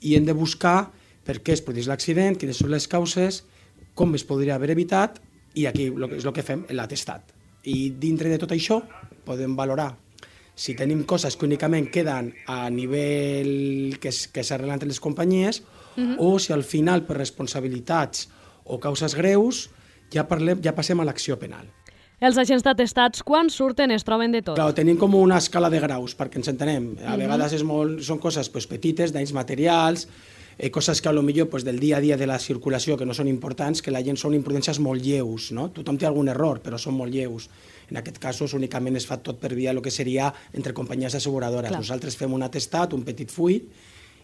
i 0.00 0.16
hem 0.16 0.24
de 0.24 0.32
buscar 0.32 0.90
per 1.24 1.42
què 1.42 1.52
es 1.52 1.62
produeix 1.62 1.86
l'accident, 1.86 2.36
quines 2.36 2.56
són 2.56 2.70
les 2.70 2.88
causes, 2.88 3.44
com 3.94 4.14
es 4.14 4.24
podria 4.24 4.56
haver 4.56 4.70
evitat 4.70 5.20
i 5.54 5.66
aquí 5.66 5.90
lo 5.90 6.08
que, 6.08 6.16
és 6.16 6.24
el 6.24 6.32
que 6.32 6.42
fem, 6.42 6.64
l'atestat. 6.70 7.22
I 7.64 7.90
dintre 7.90 8.28
de 8.28 8.38
tot 8.38 8.50
això 8.50 8.82
podem 9.24 9.54
valorar 9.56 9.96
si 10.54 10.74
tenim 10.74 11.04
coses 11.08 11.36
que 11.36 11.46
únicament 11.46 11.88
queden 11.90 12.32
a 12.46 12.68
nivell 12.70 13.96
que, 14.00 14.12
s'arreglen 14.12 14.74
entre 14.74 14.88
les 14.88 15.00
companyies 15.00 15.62
uh 15.96 16.02
-huh. 16.02 16.16
o 16.18 16.38
si 16.38 16.52
al 16.52 16.62
final 16.62 17.04
per 17.04 17.16
responsabilitats 17.16 18.28
o 18.64 18.78
causes 18.78 19.14
greus 19.14 19.70
ja, 20.12 20.26
parlem, 20.28 20.60
ja 20.62 20.74
passem 20.74 21.00
a 21.00 21.04
l'acció 21.04 21.38
penal. 21.38 21.66
Els 22.22 22.38
agents 22.38 22.62
d'atestats, 22.62 23.24
quan 23.26 23.48
surten, 23.50 23.90
es 23.90 24.04
troben 24.06 24.30
de 24.30 24.44
tot. 24.46 24.54
Clar, 24.54 24.70
tenim 24.76 24.98
com 24.98 25.16
una 25.18 25.40
escala 25.42 25.68
de 25.72 25.80
graus, 25.82 26.14
perquè 26.14 26.38
ens 26.38 26.52
entenem. 26.52 26.92
A 27.02 27.16
vegades 27.18 27.56
és 27.56 27.64
molt, 27.66 27.98
són 28.06 28.20
coses 28.22 28.46
pues, 28.48 28.68
petites, 28.70 29.10
danys 29.10 29.32
materials, 29.34 30.06
eh, 30.56 30.70
coses 30.70 31.02
que 31.02 31.08
a 31.10 31.12
lo 31.12 31.24
millor 31.26 31.48
pues, 31.50 31.64
del 31.66 31.80
dia 31.82 31.96
a 31.96 32.00
dia 32.00 32.16
de 32.16 32.28
la 32.30 32.38
circulació 32.38 32.94
que 32.96 33.08
no 33.08 33.16
són 33.18 33.26
importants, 33.26 33.82
que 33.82 33.90
la 33.90 34.04
gent 34.06 34.20
són 34.20 34.36
imprudències 34.38 34.78
molt 34.78 35.02
lleus, 35.02 35.50
no? 35.50 35.72
Tothom 35.74 35.98
té 35.98 36.06
algun 36.06 36.30
error, 36.30 36.60
però 36.62 36.78
són 36.78 36.94
molt 36.94 37.10
lleus. 37.10 37.48
En 37.90 37.98
aquest 37.98 38.22
cas, 38.22 38.38
únicament 38.54 39.00
es 39.00 39.08
fa 39.08 39.18
tot 39.18 39.40
per 39.42 39.50
via 39.58 39.74
el 39.74 39.82
que 39.82 39.90
seria 39.90 40.30
entre 40.52 40.72
companyies 40.72 41.18
asseguradores. 41.18 41.74
Clar. 41.74 41.82
Nosaltres 41.82 42.14
fem 42.16 42.32
un 42.32 42.46
atestat, 42.46 42.94
un 42.94 43.02
petit 43.02 43.34
full, 43.34 43.58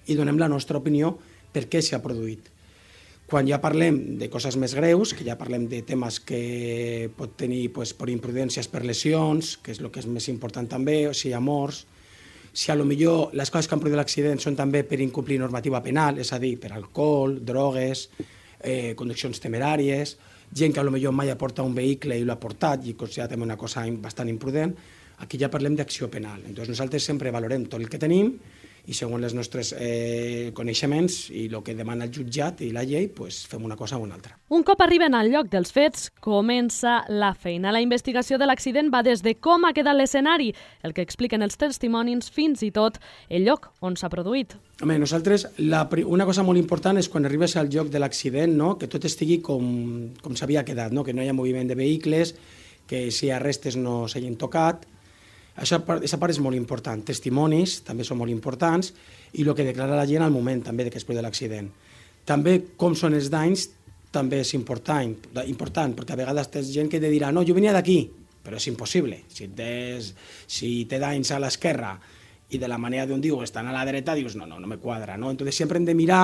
i 0.06 0.14
donem 0.14 0.38
la 0.38 0.48
nostra 0.48 0.78
opinió 0.78 1.16
per 1.52 1.66
què 1.70 1.82
s'ha 1.82 2.02
produït. 2.04 2.48
Quan 3.28 3.44
ja 3.44 3.58
parlem 3.60 4.16
de 4.16 4.30
coses 4.32 4.56
més 4.56 4.72
greus, 4.72 5.12
que 5.12 5.24
ja 5.26 5.36
parlem 5.36 5.66
de 5.68 5.82
temes 5.84 6.16
que 6.24 7.10
pot 7.16 7.34
tenir 7.36 7.66
pues, 7.76 7.92
per 7.92 8.08
imprudències, 8.08 8.70
per 8.72 8.86
lesions, 8.88 9.58
que 9.60 9.74
és 9.74 9.82
el 9.82 9.90
que 9.92 10.00
és 10.00 10.08
més 10.08 10.30
important 10.32 10.68
també, 10.68 11.02
o 11.10 11.12
si 11.12 11.28
hi 11.28 11.34
ha 11.36 11.42
morts, 11.44 11.84
si 12.52 12.72
a 12.72 12.74
lo 12.74 12.86
millor 12.88 13.34
les 13.36 13.52
coses 13.52 13.68
que 13.68 13.76
han 13.76 13.82
produït 13.82 14.00
l'accident 14.00 14.40
són 14.40 14.56
també 14.56 14.80
per 14.88 14.96
incomplir 15.04 15.36
normativa 15.42 15.82
penal, 15.84 16.18
és 16.18 16.32
a 16.32 16.40
dir, 16.40 16.54
per 16.58 16.72
alcohol, 16.72 17.36
drogues, 17.44 18.08
eh, 18.64 18.94
conduccions 18.96 19.44
temeràries, 19.44 20.16
gent 20.50 20.72
que 20.72 20.80
a 20.80 20.86
lo 20.86 20.90
millor 20.90 21.12
mai 21.12 21.30
aporta 21.30 21.62
un 21.62 21.76
vehicle 21.76 22.16
i 22.16 22.24
l'ha 22.24 22.38
portat 22.40 22.86
i 22.88 22.96
considera 22.96 23.28
també 23.28 23.44
una 23.44 23.58
cosa 23.60 23.84
bastant 24.00 24.32
imprudent, 24.32 24.72
aquí 25.18 25.38
ja 25.38 25.50
parlem 25.52 25.76
d'acció 25.76 26.08
penal. 26.10 26.40
Entonces 26.46 26.72
nosaltres 26.72 27.04
sempre 27.04 27.30
valorem 27.30 27.66
tot 27.66 27.80
el 27.80 27.88
que 27.92 28.00
tenim 28.00 28.32
i 28.88 28.96
segons 28.96 29.26
els 29.26 29.34
nostres 29.36 29.74
eh, 29.76 30.48
coneixements 30.56 31.28
i 31.28 31.44
el 31.50 31.60
que 31.64 31.74
demana 31.76 32.06
el 32.06 32.12
jutjat 32.14 32.62
i 32.64 32.70
la 32.72 32.86
llei, 32.88 33.10
pues, 33.12 33.42
fem 33.48 33.64
una 33.64 33.76
cosa 33.76 33.98
o 33.98 34.04
una 34.04 34.16
altra. 34.16 34.38
Un 34.48 34.64
cop 34.64 34.80
arriben 34.80 35.14
al 35.14 35.28
lloc 35.28 35.50
dels 35.52 35.74
fets, 35.76 36.08
comença 36.24 37.02
la 37.12 37.34
feina. 37.36 37.72
La 37.74 37.82
investigació 37.84 38.38
de 38.40 38.48
l'accident 38.48 38.88
va 38.94 39.02
des 39.04 39.20
de 39.24 39.36
com 39.36 39.68
ha 39.68 39.74
quedat 39.76 39.98
l'escenari, 39.98 40.54
el 40.82 40.96
que 40.96 41.04
expliquen 41.04 41.44
els 41.44 41.60
testimonis, 41.60 42.32
fins 42.32 42.64
i 42.64 42.72
tot 42.72 42.96
el 43.28 43.44
lloc 43.44 43.68
on 43.84 43.98
s'ha 44.00 44.08
produït. 44.08 44.56
Home, 44.80 44.96
nosaltres, 45.02 45.48
la, 45.60 45.84
una 46.06 46.24
cosa 46.24 46.44
molt 46.46 46.60
important 46.60 46.96
és 46.96 47.10
quan 47.12 47.28
arribes 47.28 47.58
al 47.60 47.68
lloc 47.68 47.92
de 47.92 48.00
l'accident, 48.00 48.56
no? 48.56 48.76
que 48.80 48.88
tot 48.88 49.04
estigui 49.04 49.42
com, 49.44 50.14
com 50.22 50.36
s'havia 50.38 50.64
quedat, 50.64 50.96
no? 50.96 51.04
que 51.04 51.12
no 51.12 51.20
hi 51.20 51.28
ha 51.28 51.36
moviment 51.36 51.68
de 51.68 51.76
vehicles, 51.76 52.36
que 52.88 53.10
si 53.12 53.26
hi 53.26 53.34
ha 53.34 53.42
restes 53.42 53.76
no 53.76 54.06
s'hagin 54.08 54.38
tocat. 54.40 54.88
Això, 55.58 55.80
aquesta 55.82 56.18
part 56.22 56.34
és 56.34 56.40
molt 56.42 56.56
important. 56.56 57.02
Testimonis 57.04 57.80
també 57.86 58.06
són 58.06 58.20
molt 58.20 58.30
importants 58.30 58.92
i 59.34 59.44
el 59.44 59.54
que 59.56 59.66
declara 59.66 59.98
la 59.98 60.06
gent 60.06 60.22
al 60.24 60.34
moment 60.34 60.62
també 60.66 60.86
de 60.86 60.92
que 60.94 61.00
es 61.00 61.06
produeix 61.06 61.26
l'accident. 61.26 61.68
També 62.28 62.60
com 62.76 62.94
són 62.96 63.16
els 63.16 63.30
danys 63.32 63.68
també 64.12 64.40
és 64.44 64.54
important, 64.56 65.12
important 65.46 65.94
perquè 65.96 66.14
a 66.14 66.20
vegades 66.20 66.48
tens 66.52 66.70
gent 66.72 66.88
que 66.88 67.00
te 67.00 67.10
dirà 67.12 67.32
no, 67.32 67.44
jo 67.44 67.56
venia 67.56 67.74
d'aquí, 67.76 67.98
però 68.44 68.56
és 68.56 68.68
impossible. 68.70 69.22
Si, 69.32 69.48
tens, 69.56 70.12
si 70.46 70.70
té 70.88 71.00
danys 71.02 71.32
a 71.34 71.40
l'esquerra 71.42 71.96
i 72.48 72.60
de 72.60 72.68
la 72.70 72.78
manera 72.80 73.06
d'on 73.08 73.20
diu 73.20 73.42
estan 73.44 73.68
a 73.68 73.74
la 73.74 73.84
dreta, 73.84 74.14
dius 74.16 74.36
no, 74.38 74.46
no, 74.48 74.60
no 74.60 74.70
me 74.70 74.78
quadra. 74.80 75.18
No? 75.20 75.30
Entonces 75.30 75.56
sempre 75.56 75.76
hem 75.78 75.84
de 75.84 75.96
mirar 75.98 76.22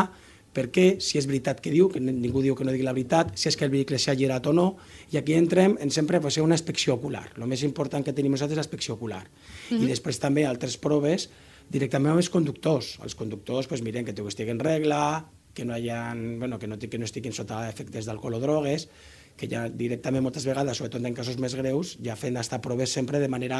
perquè 0.54 0.86
si 1.02 1.18
és 1.18 1.26
veritat 1.26 1.60
que 1.60 1.72
diu, 1.74 1.88
que 1.90 2.00
ningú 2.00 2.42
diu 2.44 2.54
que 2.54 2.64
no 2.64 2.72
digui 2.74 2.86
la 2.86 2.94
veritat, 2.94 3.34
si 3.38 3.50
és 3.50 3.58
que 3.58 3.66
el 3.66 3.72
vehicle 3.74 3.98
s'ha 3.98 4.14
girat 4.18 4.46
o 4.46 4.54
no, 4.54 4.68
i 5.12 5.18
aquí 5.18 5.34
entrem 5.34 5.76
en 5.80 5.90
sempre 5.90 6.20
pues, 6.20 6.38
una 6.38 6.54
inspecció 6.54 6.94
ocular. 6.94 7.26
El 7.36 7.48
més 7.50 7.64
important 7.66 8.06
que 8.06 8.14
tenim 8.14 8.32
nosaltres 8.32 8.58
és 8.58 8.62
l'inspecció 8.62 8.94
ocular. 8.94 9.24
Mm 9.24 9.76
-hmm. 9.76 9.84
I 9.84 9.86
després 9.90 10.18
també 10.18 10.46
altres 10.46 10.76
proves 10.76 11.28
directament 11.68 12.12
amb 12.12 12.22
els 12.22 12.30
conductors. 12.30 12.98
Els 13.02 13.14
conductors 13.14 13.66
pues, 13.66 13.82
miren 13.82 14.04
que 14.04 14.12
tot 14.12 14.28
estigui 14.28 14.50
en 14.50 14.60
regla, 14.60 15.26
que 15.54 15.64
no, 15.64 15.72
hayan, 15.72 16.38
bueno, 16.38 16.58
que 16.58 16.66
no, 16.66 16.78
que 16.78 16.98
no 16.98 17.04
estiguin 17.04 17.32
sota 17.32 17.68
efectes 17.68 18.04
d'alcohol 18.04 18.34
o 18.34 18.40
drogues, 18.40 18.88
que 19.36 19.48
ja 19.50 19.64
directament 19.68 20.22
moltes 20.24 20.46
vegades, 20.46 20.78
sobretot 20.78 21.02
en 21.04 21.14
casos 21.16 21.38
més 21.42 21.56
greus, 21.58 21.94
ja 22.04 22.14
fent 22.18 22.36
estar 22.38 22.60
proves 22.62 22.92
sempre 22.94 23.18
de 23.22 23.28
manera 23.30 23.58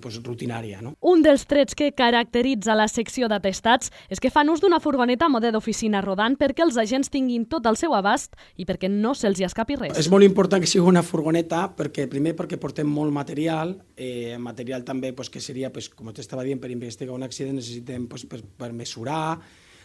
pues, 0.00 0.18
rutinària. 0.24 0.80
No? 0.84 0.94
Un 1.00 1.22
dels 1.24 1.44
trets 1.48 1.76
que 1.76 1.90
caracteritza 1.96 2.76
la 2.78 2.88
secció 2.88 3.28
d'atestats 3.28 3.92
és 4.12 4.22
que 4.22 4.32
fan 4.32 4.50
ús 4.52 4.62
d'una 4.64 4.80
furgoneta 4.80 5.28
mode 5.32 5.52
d'oficina 5.52 6.00
rodant 6.04 6.38
perquè 6.40 6.64
els 6.64 6.78
agents 6.80 7.12
tinguin 7.12 7.44
tot 7.50 7.66
al 7.68 7.76
seu 7.76 7.94
abast 7.96 8.36
i 8.56 8.66
perquè 8.68 8.90
no 8.92 9.14
se'ls 9.14 9.40
hi 9.40 9.48
escapi 9.48 9.76
res. 9.82 9.98
És 10.00 10.10
molt 10.12 10.24
important 10.24 10.62
que 10.62 10.70
sigui 10.70 10.86
una 10.88 11.04
furgoneta, 11.06 11.66
perquè 11.76 12.08
primer 12.10 12.36
perquè 12.38 12.60
portem 12.60 12.88
molt 12.88 13.12
material, 13.12 13.76
eh, 13.96 14.36
material 14.40 14.84
també 14.84 15.12
pues, 15.12 15.30
que 15.30 15.40
seria, 15.44 15.72
pues, 15.72 15.90
com 15.92 16.12
t'estava 16.12 16.44
dient, 16.46 16.60
per 16.62 16.72
investigar 16.72 17.14
un 17.14 17.26
accident 17.26 17.58
necessitem 17.60 18.08
pues, 18.08 18.24
per, 18.28 18.40
per 18.56 18.72
mesurar, 18.72 19.38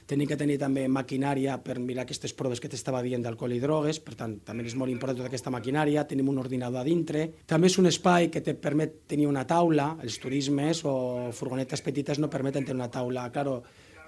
tenim 0.08 0.28
que 0.28 0.38
tenir 0.38 0.58
també 0.62 0.88
maquinària 0.88 1.58
per 1.64 1.78
mirar 1.80 2.06
aquestes 2.06 2.34
proves 2.38 2.60
que 2.60 2.70
t'estava 2.72 3.02
dient 3.06 3.24
d'alcohol 3.24 3.54
i 3.56 3.60
drogues, 3.64 4.02
per 4.04 4.16
tant, 4.20 4.40
també 4.46 4.66
és 4.68 4.76
molt 4.76 4.92
important 4.92 5.18
tota 5.18 5.30
aquesta 5.32 5.54
maquinària, 5.54 6.08
tenim 6.08 6.30
un 6.30 6.42
ordinador 6.42 6.82
a 6.82 6.88
dintre, 6.88 7.28
també 7.48 7.68
és 7.72 7.78
un 7.82 7.88
espai 7.92 8.30
que 8.32 8.42
te 8.42 8.56
permet 8.56 9.04
tenir 9.08 9.28
una 9.28 9.46
taula, 9.48 9.96
els 10.04 10.20
turismes 10.20 10.84
o 10.86 11.32
furgonetes 11.34 11.82
petites 11.86 12.20
no 12.20 12.30
permeten 12.30 12.66
tenir 12.66 12.82
una 12.82 12.92
taula, 12.92 13.30
claro, 13.32 13.62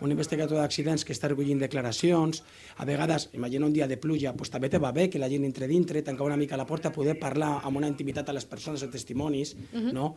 un 0.04 0.12
investigador 0.12 0.60
d'accidents 0.60 1.06
que 1.06 1.14
està 1.16 1.30
recollint 1.32 1.62
declaracions, 1.62 2.42
a 2.78 2.86
vegades, 2.86 3.30
imagina 3.38 3.68
un 3.70 3.74
dia 3.76 3.88
de 3.88 3.98
pluja, 3.98 4.34
pues, 4.36 4.52
també 4.52 4.70
te 4.70 4.82
va 4.82 4.92
bé 4.92 5.10
que 5.10 5.22
la 5.22 5.30
gent 5.32 5.46
entre 5.48 5.70
dintre, 5.72 6.04
tancar 6.04 6.28
una 6.28 6.38
mica 6.38 6.60
la 6.60 6.68
porta, 6.68 6.92
poder 6.92 7.16
parlar 7.20 7.62
amb 7.64 7.80
una 7.80 7.88
intimitat 7.88 8.30
a 8.30 8.36
les 8.36 8.46
persones, 8.46 8.84
o 8.84 8.90
testimonis, 8.90 9.56
uh 9.56 9.80
-huh. 9.80 9.94
no? 9.94 10.16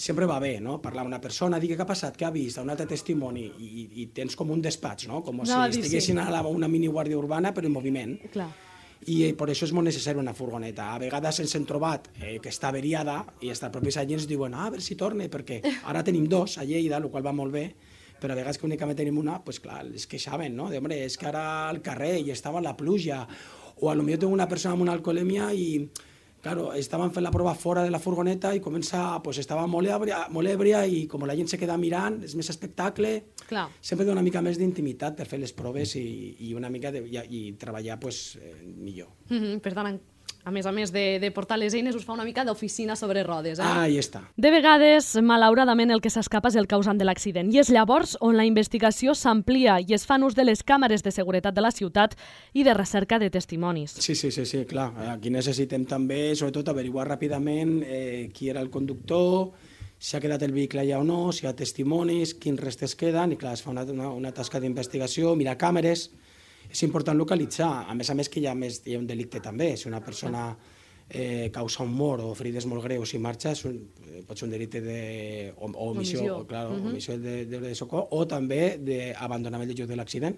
Sempre 0.00 0.26
va 0.26 0.38
bé, 0.40 0.54
no? 0.64 0.78
Parlar 0.82 1.04
amb 1.04 1.12
una 1.12 1.20
persona, 1.20 1.58
dir 1.60 1.74
què 1.74 1.84
ha 1.84 1.88
passat, 1.88 2.16
què 2.16 2.26
ha 2.26 2.32
vist, 2.34 2.58
un 2.62 2.72
altre 2.72 2.86
testimoni, 2.88 3.44
i, 3.60 3.84
i 4.02 4.06
tens 4.16 4.36
com 4.38 4.50
un 4.54 4.62
despatx, 4.64 5.06
no? 5.10 5.20
Com 5.26 5.42
No, 5.42 5.44
si 5.44 5.52
dir 5.52 5.76
sí. 5.76 5.84
estiguessin 5.84 6.18
a 6.22 6.30
la, 6.32 6.40
una 6.48 6.68
mini 6.68 6.88
guàrdia 6.88 7.18
urbana, 7.20 7.52
però 7.56 7.68
en 7.68 7.76
moviment. 7.76 8.16
Clar. 8.32 8.48
i 9.08 9.22
eh, 9.24 9.32
per 9.32 9.46
això 9.48 9.64
és 9.64 9.72
molt 9.72 9.88
necessari 9.88 10.20
una 10.20 10.34
furgoneta. 10.36 10.90
A 10.92 10.98
vegades 11.00 11.38
ens 11.40 11.54
hem 11.56 11.64
trobat 11.64 12.10
eh, 12.20 12.34
que 12.42 12.50
està 12.52 12.68
averiada 12.68 13.22
i 13.40 13.48
els 13.48 13.62
propis 13.72 13.96
agents 13.96 14.26
diuen 14.28 14.52
ah, 14.52 14.66
a 14.66 14.70
veure 14.74 14.84
si 14.84 14.96
torna, 15.00 15.24
perquè 15.32 15.62
ara 15.88 16.02
tenim 16.04 16.26
dos 16.28 16.58
a 16.60 16.66
Lleida, 16.68 16.98
el 16.98 17.08
qual 17.08 17.24
va 17.24 17.32
molt 17.32 17.52
bé, 17.54 17.62
però 18.20 18.34
a 18.34 18.36
vegades 18.36 18.58
que 18.60 18.66
únicament 18.68 18.98
tenim 18.98 19.16
una, 19.16 19.38
pues 19.44 19.60
clar, 19.64 19.86
es 19.96 20.04
queixaven, 20.06 20.52
no? 20.56 20.68
De, 20.68 20.76
hombre, 20.82 20.98
és 21.06 21.16
que 21.16 21.26
ara 21.30 21.68
al 21.70 21.80
carrer 21.80 22.18
i 22.20 22.30
estava 22.30 22.60
la 22.60 22.76
pluja, 22.76 23.22
o 23.80 23.88
a 23.88 23.94
lo 23.96 24.04
millor 24.04 24.20
tengo 24.20 24.34
una 24.36 24.48
persona 24.48 24.74
amb 24.76 24.84
una 24.84 24.92
alcoholèmia 24.92 25.48
i 25.56 25.88
Claro, 26.40 26.70
estaven 26.72 27.12
fent 27.12 27.24
la 27.24 27.32
prova 27.32 27.52
fora 27.54 27.82
de 27.84 27.90
la 27.92 28.00
furgoneta 28.00 28.54
i 28.56 28.62
comença, 28.64 29.20
pues 29.24 29.38
estava 29.42 29.66
molt 29.68 29.90
èbria, 29.92 30.22
molt 30.32 30.48
èbria 30.48 30.86
i 30.88 31.02
com 31.10 31.26
la 31.28 31.36
gent 31.36 31.50
se 31.52 31.58
queda 31.60 31.76
mirant, 31.76 32.22
és 32.24 32.34
més 32.38 32.48
espectacle. 32.48 33.12
Clar. 33.48 33.66
Sempre 33.80 34.06
té 34.06 34.14
una 34.14 34.24
mica 34.24 34.40
més 34.40 34.56
d'intimitat 34.60 35.18
per 35.18 35.28
fer 35.28 35.40
les 35.42 35.52
proves 35.56 35.96
i, 36.00 36.06
i 36.48 36.54
una 36.56 36.72
mica 36.72 36.92
de, 36.94 37.04
i, 37.04 37.20
i 37.20 37.42
treballar 37.60 37.98
pues, 38.00 38.38
eh, 38.40 38.54
millor. 38.64 39.12
Mm 39.28 39.36
-hmm. 39.36 39.60
Per 39.60 39.74
tant, 39.74 40.00
a 40.44 40.50
més 40.50 40.66
a 40.66 40.72
més 40.72 40.92
de, 40.92 41.18
de 41.20 41.30
portar 41.34 41.58
les 41.60 41.74
eines, 41.76 41.96
us 41.96 42.04
fa 42.06 42.14
una 42.14 42.24
mica 42.24 42.44
d'oficina 42.44 42.96
sobre 42.96 43.22
rodes. 43.26 43.58
Eh? 43.58 43.64
Ah, 43.66 43.84
ahí 43.86 43.98
està. 44.00 44.22
De 44.40 44.50
vegades, 44.52 45.12
malauradament, 45.22 45.92
el 45.92 46.00
que 46.00 46.12
s'escapa 46.12 46.48
és 46.48 46.58
el 46.60 46.68
causant 46.70 46.98
de 46.98 47.06
l'accident. 47.08 47.50
I 47.52 47.60
és 47.62 47.72
llavors 47.72 48.16
on 48.24 48.38
la 48.38 48.46
investigació 48.48 49.14
s'amplia 49.14 49.78
i 49.80 49.96
es 49.96 50.06
fan 50.08 50.24
ús 50.24 50.36
de 50.38 50.46
les 50.48 50.64
càmeres 50.66 51.04
de 51.04 51.12
seguretat 51.14 51.56
de 51.56 51.64
la 51.64 51.72
ciutat 51.74 52.16
i 52.54 52.64
de 52.64 52.74
recerca 52.74 53.18
de 53.20 53.30
testimonis. 53.30 53.98
Sí, 54.00 54.14
sí, 54.14 54.30
sí, 54.30 54.46
sí 54.46 54.64
clar. 54.68 54.90
Aquí 55.12 55.32
necessitem 55.32 55.84
també, 55.88 56.30
sobretot, 56.34 56.72
averiguar 56.72 57.08
ràpidament 57.10 57.80
eh, 57.84 58.30
qui 58.32 58.48
era 58.48 58.64
el 58.64 58.70
conductor, 58.70 59.50
si 60.00 60.16
ha 60.16 60.20
quedat 60.24 60.42
el 60.46 60.54
vehicle 60.56 60.80
allà 60.80 61.02
o 61.02 61.04
no, 61.04 61.28
si 61.36 61.44
hi 61.44 61.50
ha 61.50 61.56
testimonis, 61.56 62.32
quins 62.40 62.60
restes 62.60 62.96
queden, 62.96 63.34
i 63.34 63.36
clar, 63.36 63.52
es 63.58 63.60
fa 63.60 63.74
una, 63.74 63.84
una, 63.84 64.08
una 64.16 64.32
tasca 64.32 64.60
d'investigació, 64.62 65.34
mirar 65.36 65.58
càmeres, 65.60 66.08
és 66.70 66.82
important 66.86 67.18
localitzar. 67.18 67.86
A 67.90 67.94
més 67.94 68.10
a 68.10 68.14
més 68.14 68.28
que 68.28 68.40
hi 68.40 68.46
ha, 68.46 68.54
més, 68.54 68.82
hi 68.86 68.94
ha 68.94 68.98
un 69.02 69.06
delicte 69.08 69.40
també. 69.40 69.72
Si 69.76 69.88
una 69.88 70.00
persona 70.00 70.56
eh, 71.10 71.50
causa 71.52 71.82
un 71.82 71.92
mort 71.92 72.22
o 72.22 72.34
ferides 72.38 72.66
molt 72.70 72.84
greus 72.84 73.14
i 73.14 73.18
marxa, 73.18 73.50
és 73.56 73.64
un, 73.66 73.76
eh, 74.06 74.22
pot 74.26 74.38
ser 74.38 74.46
un 74.46 74.52
delicte 74.54 74.80
de, 74.80 75.52
o, 75.58 75.66
o 75.72 75.90
omissió, 75.90 76.20
Omissió. 76.20 76.36
o, 76.38 76.46
claro, 76.46 76.70
Mhm. 76.76 76.86
omissió 76.92 77.18
de, 77.18 77.44
de, 77.46 77.58
de 77.60 77.74
socor, 77.74 78.06
o 78.12 78.26
també 78.26 78.78
d'abandonament 78.78 79.66
del 79.68 79.76
lloc 79.82 79.88
de 79.90 79.96
l'accident, 79.96 80.36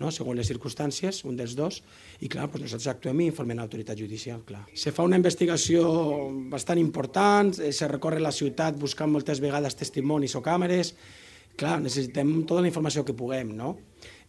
no? 0.00 0.10
segons 0.10 0.36
les 0.36 0.48
circumstàncies, 0.48 1.22
un 1.28 1.36
dels 1.36 1.54
dos, 1.56 1.82
i 2.20 2.28
clar, 2.28 2.46
doncs 2.48 2.62
nosaltres 2.64 2.88
actuem 2.94 3.20
i 3.20 3.26
informem 3.26 3.56
l'autoritat 3.60 3.96
judicial, 3.98 4.40
clar. 4.44 4.64
Se 4.74 4.92
fa 4.92 5.02
una 5.04 5.16
investigació 5.16 5.84
bastant 6.52 6.78
important, 6.80 7.52
eh, 7.60 7.72
se 7.72 7.88
recorre 7.88 8.18
la 8.20 8.32
ciutat 8.32 8.76
buscant 8.80 9.10
moltes 9.12 9.40
vegades 9.40 9.76
testimonis 9.76 10.34
o 10.36 10.42
càmeres, 10.42 10.94
clar, 11.56 11.78
necessitem 11.80 12.44
tota 12.46 12.60
la 12.62 12.68
informació 12.68 13.04
que 13.04 13.12
puguem, 13.16 13.54
no? 13.56 13.76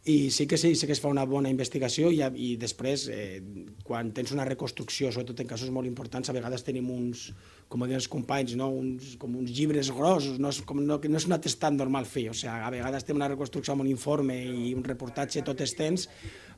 I 0.08 0.32
sí 0.32 0.46
que 0.48 0.56
sí, 0.56 0.74
sí 0.80 0.88
que 0.88 0.93
es 0.96 1.02
fa 1.04 1.10
una 1.12 1.26
bona 1.28 1.50
investigació 1.52 2.08
i, 2.15 2.22
i 2.24 2.54
després, 2.56 3.10
eh, 3.12 3.41
quan 3.84 4.13
tens 4.15 4.32
una 4.32 4.46
reconstrucció, 4.48 5.10
sobretot 5.12 5.41
en 5.43 5.50
casos 5.50 5.74
molt 5.76 5.89
importants, 5.89 6.30
a 6.32 6.36
vegades 6.38 6.63
tenim 6.63 6.88
uns, 6.93 7.26
com 7.67 7.84
diuen 7.84 8.00
els 8.00 8.08
companys, 8.08 8.56
no? 8.56 8.70
uns, 8.72 9.17
com 9.20 9.36
uns 9.36 9.52
llibres 9.52 9.91
grossos, 9.91 10.39
no 10.39 10.54
és, 10.56 10.62
com, 10.63 10.80
no, 10.80 10.96
no 10.96 11.20
és 11.20 11.28
un 11.28 11.36
atestat 11.36 11.76
normal 11.76 12.08
fer, 12.08 12.30
o 12.32 12.38
sigui, 12.38 12.56
a 12.56 12.72
vegades 12.72 13.04
tenim 13.04 13.20
una 13.20 13.32
reconstrucció 13.34 13.76
amb 13.76 13.84
un 13.84 13.91
informe 13.91 14.39
i 14.48 14.72
un 14.78 14.88
reportatge 14.88 15.43
tot 15.43 15.65
extens, 15.67 16.08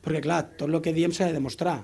perquè 0.04 0.22
clar, 0.28 0.44
tot 0.54 0.70
el 0.70 0.78
que 0.84 0.94
diem 0.94 1.10
s'ha 1.10 1.32
de 1.32 1.40
demostrar, 1.40 1.80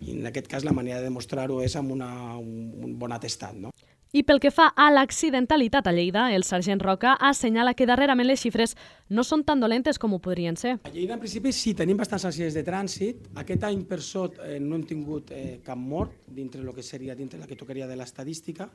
i 0.00 0.16
en 0.16 0.32
aquest 0.32 0.48
cas 0.48 0.64
la 0.64 0.72
manera 0.72 1.02
de 1.02 1.10
demostrar-ho 1.10 1.60
és 1.60 1.76
amb 1.76 1.92
una, 1.92 2.08
un, 2.40 2.72
un 2.88 2.96
bon 2.98 3.12
atestat, 3.12 3.52
no? 3.60 3.76
I 4.12 4.20
pel 4.28 4.42
que 4.44 4.50
fa 4.52 4.66
a 4.76 4.90
l'accidentalitat 4.92 5.86
a 5.88 5.92
Lleida, 5.96 6.26
el 6.36 6.42
sergent 6.44 6.82
Roca 6.84 7.14
assenyala 7.16 7.72
que 7.72 7.86
darrerament 7.88 8.28
les 8.28 8.42
xifres 8.44 8.74
no 9.08 9.22
són 9.24 9.40
tan 9.48 9.62
dolentes 9.62 9.96
com 9.98 10.12
ho 10.12 10.18
podrien 10.20 10.52
ser. 10.60 10.74
A 10.84 10.90
Lleida, 10.92 11.14
en 11.16 11.22
principi, 11.22 11.48
sí, 11.56 11.72
tenim 11.72 11.96
bastants 11.96 12.26
accidents 12.28 12.58
de 12.58 12.62
trànsit. 12.66 13.30
Aquest 13.40 13.64
any, 13.64 13.86
per 13.88 14.02
sort, 14.04 14.36
eh, 14.44 14.58
no 14.60 14.76
hem 14.76 14.84
tingut 14.84 15.32
eh, 15.32 15.62
cap 15.64 15.80
mort 15.80 16.26
dintre 16.28 16.60
el 16.60 16.68
que 16.76 16.84
seria 16.84 17.16
dintre 17.16 17.40
la 17.40 17.48
que 17.48 17.56
tocaria 17.56 17.88
de 17.88 17.96
l'estadística. 17.96 18.68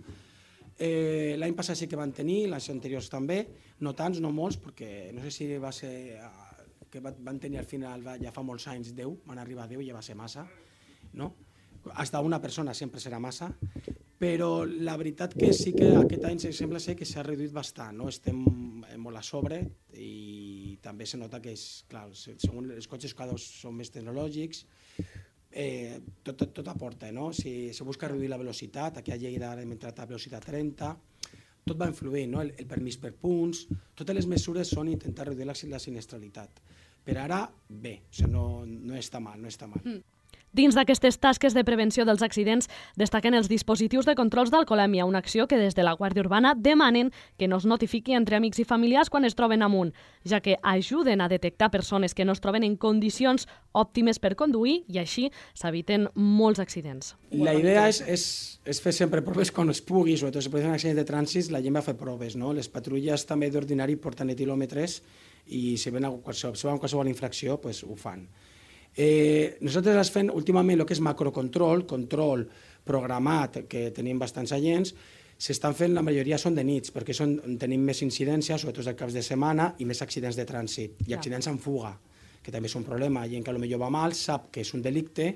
Eh, 0.80 1.36
L'any 1.38 1.54
passat 1.54 1.78
sí 1.78 1.86
que 1.90 2.02
van 2.02 2.16
tenir, 2.18 2.48
l'any 2.50 2.72
anteriors 2.74 3.06
també, 3.14 3.44
no 3.86 3.94
tants, 3.94 4.18
no 4.20 4.34
molts, 4.34 4.58
perquè 4.58 5.12
no 5.14 5.22
sé 5.22 5.30
si 5.38 5.52
va 5.62 5.70
ser 5.72 5.94
eh, 6.18 6.34
que 6.90 6.98
va- 7.00 7.14
van 7.14 7.38
tenir 7.38 7.62
al 7.62 7.70
final, 7.70 8.02
ja 8.26 8.34
fa 8.34 8.42
molts 8.42 8.66
anys, 8.74 8.90
10, 8.98 9.22
van 9.30 9.38
arribar 9.38 9.70
a 9.70 9.70
10 9.70 9.86
i 9.86 9.92
ja 9.92 10.02
va 10.02 10.02
ser 10.02 10.18
massa, 10.18 10.48
no? 11.14 11.36
Hasta 11.94 12.26
una 12.26 12.42
persona 12.42 12.74
sempre 12.74 13.00
serà 13.00 13.20
massa, 13.22 13.54
però 14.18 14.66
la 14.66 14.96
veritat 14.98 15.36
que 15.38 15.52
sí 15.54 15.74
que 15.78 15.92
aquest 16.00 16.24
any 16.26 16.40
se- 16.42 16.54
sembla 16.58 16.80
ser 16.82 16.96
que 16.98 17.06
s'ha 17.06 17.24
reduït 17.26 17.52
bastant, 17.54 17.98
no? 17.98 18.08
estem 18.10 18.40
eh, 18.90 18.98
molt 18.98 19.20
a 19.20 19.22
sobre 19.26 19.60
i 19.94 20.78
també 20.82 21.06
se 21.06 21.20
nota 21.22 21.40
que 21.42 21.54
és, 21.54 21.84
clar, 21.90 22.08
se- 22.18 22.38
segons 22.42 22.72
els 22.74 22.88
cotxes 22.90 23.14
cada 23.14 23.36
vegada 23.36 23.44
són 23.46 23.76
més 23.78 23.92
tecnològics, 23.94 24.64
eh, 25.52 26.00
tot, 26.24 26.36
tot, 26.38 26.54
tot 26.62 26.68
aporta, 26.74 27.12
no? 27.12 27.30
Si 27.34 27.74
se 27.74 27.84
busca 27.86 28.08
reduir 28.10 28.30
la 28.30 28.38
velocitat, 28.42 28.98
aquí 28.98 29.12
a 29.14 29.18
Lleida 29.22 29.52
ara 29.52 29.62
hem 29.62 29.72
entrat 29.78 30.00
a 30.00 30.10
velocitat 30.10 30.46
30, 30.50 30.92
tot 31.68 31.78
va 31.80 31.88
influir, 31.92 32.28
no? 32.32 32.42
el, 32.42 32.54
el 32.58 32.66
permís 32.66 32.98
per 32.98 33.14
punts, 33.14 33.66
totes 33.94 34.16
les 34.16 34.26
mesures 34.28 34.70
són 34.72 34.90
intentar 34.90 35.28
reduir 35.28 35.46
la, 35.50 35.56
la 35.68 35.80
sinistralitat. 35.84 36.62
Per 37.08 37.16
ara, 37.22 37.42
bé, 37.70 38.00
o 38.10 38.14
sigui, 38.14 38.32
no, 38.34 38.66
no 38.66 38.96
està 38.98 39.20
mal, 39.24 39.38
no 39.42 39.48
està 39.52 39.68
mal. 39.68 39.82
Mm. 39.84 40.17
Dins 40.56 40.76
d'aquestes 40.76 41.18
tasques 41.20 41.54
de 41.54 41.64
prevenció 41.68 42.06
dels 42.08 42.24
accidents 42.24 42.70
destaquen 42.96 43.36
els 43.36 43.50
dispositius 43.52 44.08
de 44.08 44.16
controls 44.16 44.50
d'alcoholèmia, 44.54 45.06
una 45.06 45.20
acció 45.20 45.48
que 45.48 45.60
des 45.60 45.76
de 45.76 45.84
la 45.84 45.94
Guàrdia 46.00 46.24
Urbana 46.24 46.54
demanen 46.56 47.12
que 47.38 47.50
no 47.52 47.60
es 47.60 47.66
notifiqui 47.68 48.16
entre 48.16 48.38
amics 48.40 48.64
i 48.64 48.66
familiars 48.66 49.12
quan 49.12 49.28
es 49.28 49.36
troben 49.36 49.62
amunt, 49.62 49.92
ja 50.24 50.40
que 50.40 50.58
ajuden 50.64 51.22
a 51.22 51.28
detectar 51.28 51.70
persones 51.70 52.16
que 52.16 52.26
no 52.26 52.32
es 52.32 52.42
troben 52.42 52.64
en 52.64 52.78
condicions 52.78 53.48
òptimes 53.74 54.20
per 54.24 54.36
conduir 54.40 54.84
i 54.88 55.02
així 55.04 55.28
s'eviten 55.54 56.08
molts 56.16 56.64
accidents. 56.64 57.16
La 57.32 57.54
idea 57.54 57.88
és, 57.92 58.02
és, 58.08 58.26
és 58.66 58.82
fer 58.82 58.96
sempre 58.96 59.22
proves 59.22 59.52
quan 59.52 59.70
es 59.70 59.84
pugui, 59.84 60.16
sobretot 60.18 60.46
si 60.46 60.50
produeixen 60.54 60.80
accidents 60.80 61.02
de 61.04 61.08
trànsit, 61.12 61.52
la 61.52 61.62
gent 61.62 61.76
va 61.76 61.84
fer 61.86 61.98
proves. 62.00 62.40
No? 62.40 62.56
Les 62.56 62.72
patrulles 62.72 63.28
també 63.28 63.52
d'ordinari 63.52 64.00
porten 64.00 64.32
etilòmetres 64.32 65.02
i 65.48 65.76
si 65.78 65.92
ven 65.92 66.08
qualsevol, 66.24 66.56
si 66.56 66.68
veuen 66.68 66.80
qualsevol 66.80 67.12
infracció, 67.12 67.60
pues, 67.62 67.84
ho 67.84 67.96
fan. 68.00 68.26
Eh, 68.98 69.58
nosaltres 69.62 69.96
les 69.96 70.10
fem 70.10 70.32
últimament 70.34 70.80
el 70.80 70.88
que 70.90 70.96
és 70.98 71.04
macrocontrol, 71.06 71.86
control 71.86 72.48
programat, 72.88 73.62
que 73.70 73.92
tenim 73.94 74.18
bastants 74.18 74.56
agents, 74.58 74.96
s'estan 75.38 75.76
fent, 75.78 75.94
la 75.94 76.02
majoria 76.02 76.40
són 76.42 76.58
de 76.58 76.64
nits, 76.66 76.90
perquè 76.96 77.14
són, 77.14 77.36
tenim 77.62 77.84
més 77.86 78.02
incidències, 78.02 78.58
sobretot 78.64 78.88
els 78.88 78.98
caps 78.98 79.14
de 79.14 79.22
setmana, 79.22 79.70
i 79.78 79.86
més 79.86 80.02
accidents 80.02 80.40
de 80.40 80.48
trànsit, 80.50 81.04
i 81.06 81.14
accidents 81.14 81.52
en 81.52 81.62
fuga, 81.62 81.94
que 82.42 82.54
també 82.54 82.72
és 82.72 82.78
un 82.80 82.88
problema. 82.88 83.28
Gent 83.30 83.46
que 83.46 83.54
potser 83.54 83.80
va 83.84 83.92
mal, 83.94 84.18
sap 84.18 84.50
que 84.56 84.66
és 84.66 84.74
un 84.74 84.82
delicte, 84.82 85.30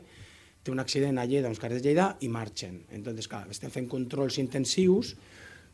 té 0.61 0.73
un 0.73 0.81
accident 0.81 1.21
a 1.21 1.27
Lleida, 1.29 1.49
uns 1.49 1.61
carrers 1.61 1.83
de 1.83 1.89
Lleida, 1.89 2.15
i 2.25 2.29
marxen. 2.33 2.81
Entonces, 2.97 3.29
clar, 3.29 3.45
estem 3.53 3.73
fent 3.73 3.89
controls 3.89 4.41
intensius 4.41 5.15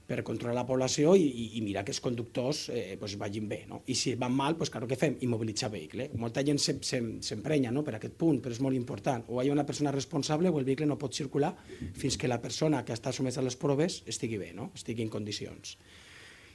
per 0.08 0.22
controlar 0.24 0.54
la 0.56 0.64
població 0.66 1.18
i, 1.20 1.26
i, 1.28 1.46
i 1.60 1.62
mirar 1.66 1.82
que 1.84 1.92
els 1.92 2.00
conductors 2.00 2.70
eh, 2.72 2.96
pues, 3.00 3.18
vagin 3.20 3.50
bé. 3.52 3.66
No? 3.68 3.82
I 3.92 3.96
si 4.00 4.14
van 4.16 4.32
mal, 4.32 4.56
pues, 4.56 4.70
claro, 4.72 4.88
què 4.88 4.96
fem? 4.96 5.18
Immobilitzar 5.28 5.68
vehicle. 5.74 6.10
Molta 6.16 6.44
gent 6.48 6.62
se- 6.64 6.78
se- 6.82 7.02
s'emprenya 7.28 7.74
no? 7.76 7.84
per 7.84 7.98
aquest 7.98 8.16
punt, 8.16 8.40
però 8.42 8.56
és 8.56 8.62
molt 8.64 8.78
important. 8.80 9.26
O 9.28 9.44
hi 9.44 9.50
ha 9.52 9.56
una 9.58 9.66
persona 9.68 9.92
responsable 9.92 10.48
o 10.48 10.60
el 10.62 10.66
vehicle 10.70 10.88
no 10.88 10.96
pot 10.98 11.14
circular 11.14 11.52
fins 12.00 12.16
que 12.18 12.32
la 12.32 12.40
persona 12.40 12.86
que 12.88 12.96
està 12.96 13.12
sotmesa 13.12 13.42
a 13.44 13.48
les 13.50 13.60
proves 13.60 14.00
estigui 14.08 14.40
bé, 14.40 14.54
no? 14.56 14.72
estigui 14.80 15.04
en 15.04 15.12
condicions. 15.12 15.76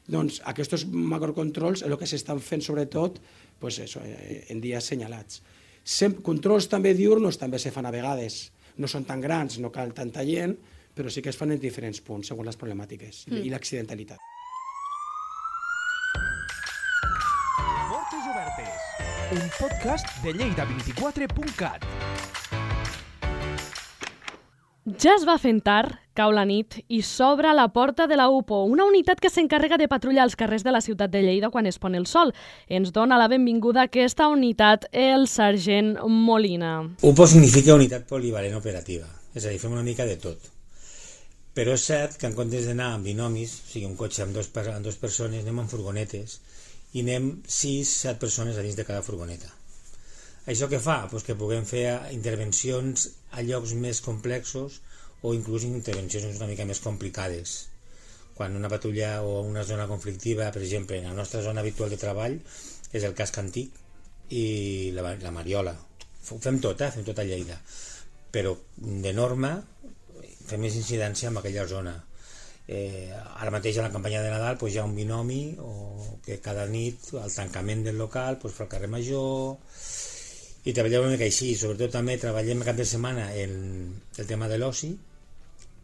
Doncs 0.09 0.41
aquests 0.51 0.87
macrocontrols 0.91 1.85
és 1.85 1.91
el 1.93 1.95
que 2.01 2.09
s'estan 2.11 2.41
fent 2.43 2.65
sobretot 2.65 3.21
pues 3.63 3.77
eso, 3.79 4.01
eh, 4.03 4.47
en 4.51 4.59
dies 4.65 4.89
senyalats. 4.91 5.43
Sem 5.85 6.17
controls 6.25 6.67
també 6.73 6.95
diurnos 6.99 7.39
també 7.39 7.61
se 7.63 7.71
fan 7.71 7.87
a 7.87 7.93
vegades. 7.95 8.49
No 8.81 8.89
són 8.89 9.05
tan 9.05 9.21
grans, 9.21 9.61
no 9.61 9.71
cal 9.71 9.93
tanta 9.95 10.25
gent, 10.27 10.57
però 10.95 11.11
sí 11.11 11.23
que 11.23 11.31
es 11.33 11.39
fan 11.39 11.53
en 11.53 11.61
diferents 11.61 12.01
punts, 12.05 12.29
segons 12.29 12.47
les 12.47 12.59
problemàtiques 12.61 13.27
mm. 13.31 13.43
i 13.47 13.53
l'accidentalitat. 13.53 14.19
Portes 17.89 18.29
obertes. 18.35 18.91
Un 19.33 19.49
podcast 19.59 20.07
de 20.25 20.37
Lleida24.cat. 20.37 21.89
Ja 24.99 25.13
es 25.15 25.23
va 25.23 25.37
fent 25.39 25.61
tard, 25.63 25.93
cau 26.19 26.33
la 26.35 26.43
nit 26.43 26.81
i 26.91 27.05
s'obre 27.07 27.53
la 27.55 27.69
porta 27.71 28.09
de 28.11 28.17
la 28.19 28.27
UPO, 28.35 28.65
una 28.67 28.83
unitat 28.85 29.21
que 29.23 29.31
s'encarrega 29.31 29.79
de 29.79 29.87
patrullar 29.87 30.25
els 30.27 30.35
carrers 30.37 30.65
de 30.67 30.73
la 30.75 30.81
ciutat 30.83 31.13
de 31.13 31.23
Lleida 31.23 31.53
quan 31.55 31.71
es 31.71 31.79
pon 31.79 31.95
el 31.95 32.09
sol. 32.11 32.35
Ens 32.67 32.91
dona 32.91 33.21
la 33.21 33.29
benvinguda 33.31 33.85
a 33.85 33.89
aquesta 33.89 34.27
unitat 34.27 34.89
el 34.91 35.29
sergent 35.31 35.95
Molina. 36.03 36.81
UPO 37.01 37.29
significa 37.31 37.79
unitat 37.79 38.11
polivalent 38.11 38.59
operativa, 38.59 39.07
és 39.33 39.47
a 39.47 39.55
dir, 39.55 39.63
fem 39.63 39.79
una 39.79 39.87
mica 39.87 40.05
de 40.05 40.19
tot. 40.19 40.51
Però 41.57 41.75
és 41.77 41.85
cert 41.85 42.17
que 42.21 42.29
en 42.31 42.37
comptes 42.37 42.69
d'anar 42.69 42.93
amb 42.95 43.09
binomis, 43.09 43.59
o 43.61 43.73
sigui, 43.73 43.89
un 43.89 43.97
cotxe 44.01 44.23
amb 44.25 44.37
dos, 44.37 44.49
amb 44.63 44.87
dos 44.87 44.97
persones, 45.01 45.43
anem 45.45 45.59
amb 45.61 45.73
furgonetes 45.73 46.39
i 46.93 47.03
anem 47.05 47.29
sis, 47.49 47.91
set 48.05 48.21
persones 48.21 48.57
a 48.57 48.65
dins 48.65 48.79
de 48.79 48.87
cada 48.89 49.05
furgoneta. 49.05 49.51
Això 50.53 50.67
què 50.69 50.81
fa? 50.83 50.97
Pues 51.11 51.27
que 51.27 51.37
puguem 51.39 51.67
fer 51.69 51.85
intervencions 52.15 53.05
a 53.31 53.45
llocs 53.47 53.77
més 53.79 54.01
complexos 54.03 54.81
o 55.23 55.35
inclús 55.37 55.69
intervencions 55.69 56.41
una 56.41 56.49
mica 56.51 56.67
més 56.67 56.81
complicades. 56.83 57.55
Quan 58.35 58.57
una 58.59 58.71
patrulla 58.73 59.21
o 59.23 59.43
una 59.47 59.63
zona 59.69 59.87
conflictiva, 59.87 60.51
per 60.51 60.65
exemple, 60.65 60.99
en 60.99 61.11
la 61.11 61.15
nostra 61.21 61.45
zona 61.47 61.63
habitual 61.63 61.93
de 61.93 62.01
treball, 62.01 62.41
és 62.93 63.05
el 63.07 63.15
casc 63.15 63.39
antic 63.39 63.77
i 64.33 64.91
la, 64.97 65.15
la 65.21 65.35
Mariola. 65.37 65.77
Fem 66.23 66.59
tot, 66.65 66.81
eh? 66.81 66.91
fem 66.95 67.05
tot 67.07 67.19
a 67.19 67.29
Lleida. 67.29 67.61
però 68.33 68.55
de 68.77 69.11
norma 69.13 69.51
fem 70.49 70.63
més 70.67 70.79
incidència 70.79 71.31
en 71.31 71.39
aquella 71.41 71.67
zona. 71.71 71.95
Eh, 72.69 73.11
ara 73.13 73.51
mateix 73.51 73.79
a 73.79 73.87
la 73.89 73.91
campanya 73.91 74.23
de 74.23 74.31
Nadal 74.31 74.57
pues, 74.59 74.75
hi 74.75 74.79
ha 74.79 74.87
un 74.87 74.95
binomi 74.95 75.57
o 75.59 76.19
que 76.23 76.39
cada 76.41 76.69
nit 76.71 77.09
al 77.19 77.33
tancament 77.35 77.83
del 77.83 77.99
local 77.99 78.39
pues, 78.39 78.55
fa 78.55 78.69
el 78.69 78.71
carrer 78.71 78.91
Major 78.93 79.57
i 80.63 80.71
treballem 80.71 81.09
una 81.09 81.17
mica 81.17 81.27
així, 81.27 81.57
sobretot 81.59 81.91
també 81.99 82.15
treballem 82.23 82.63
cap 82.63 82.79
de 82.79 82.87
setmana 82.87 83.33
el, 83.35 83.57
el 84.15 84.31
tema 84.31 84.47
de 84.47 84.61
l'oci 84.63 84.93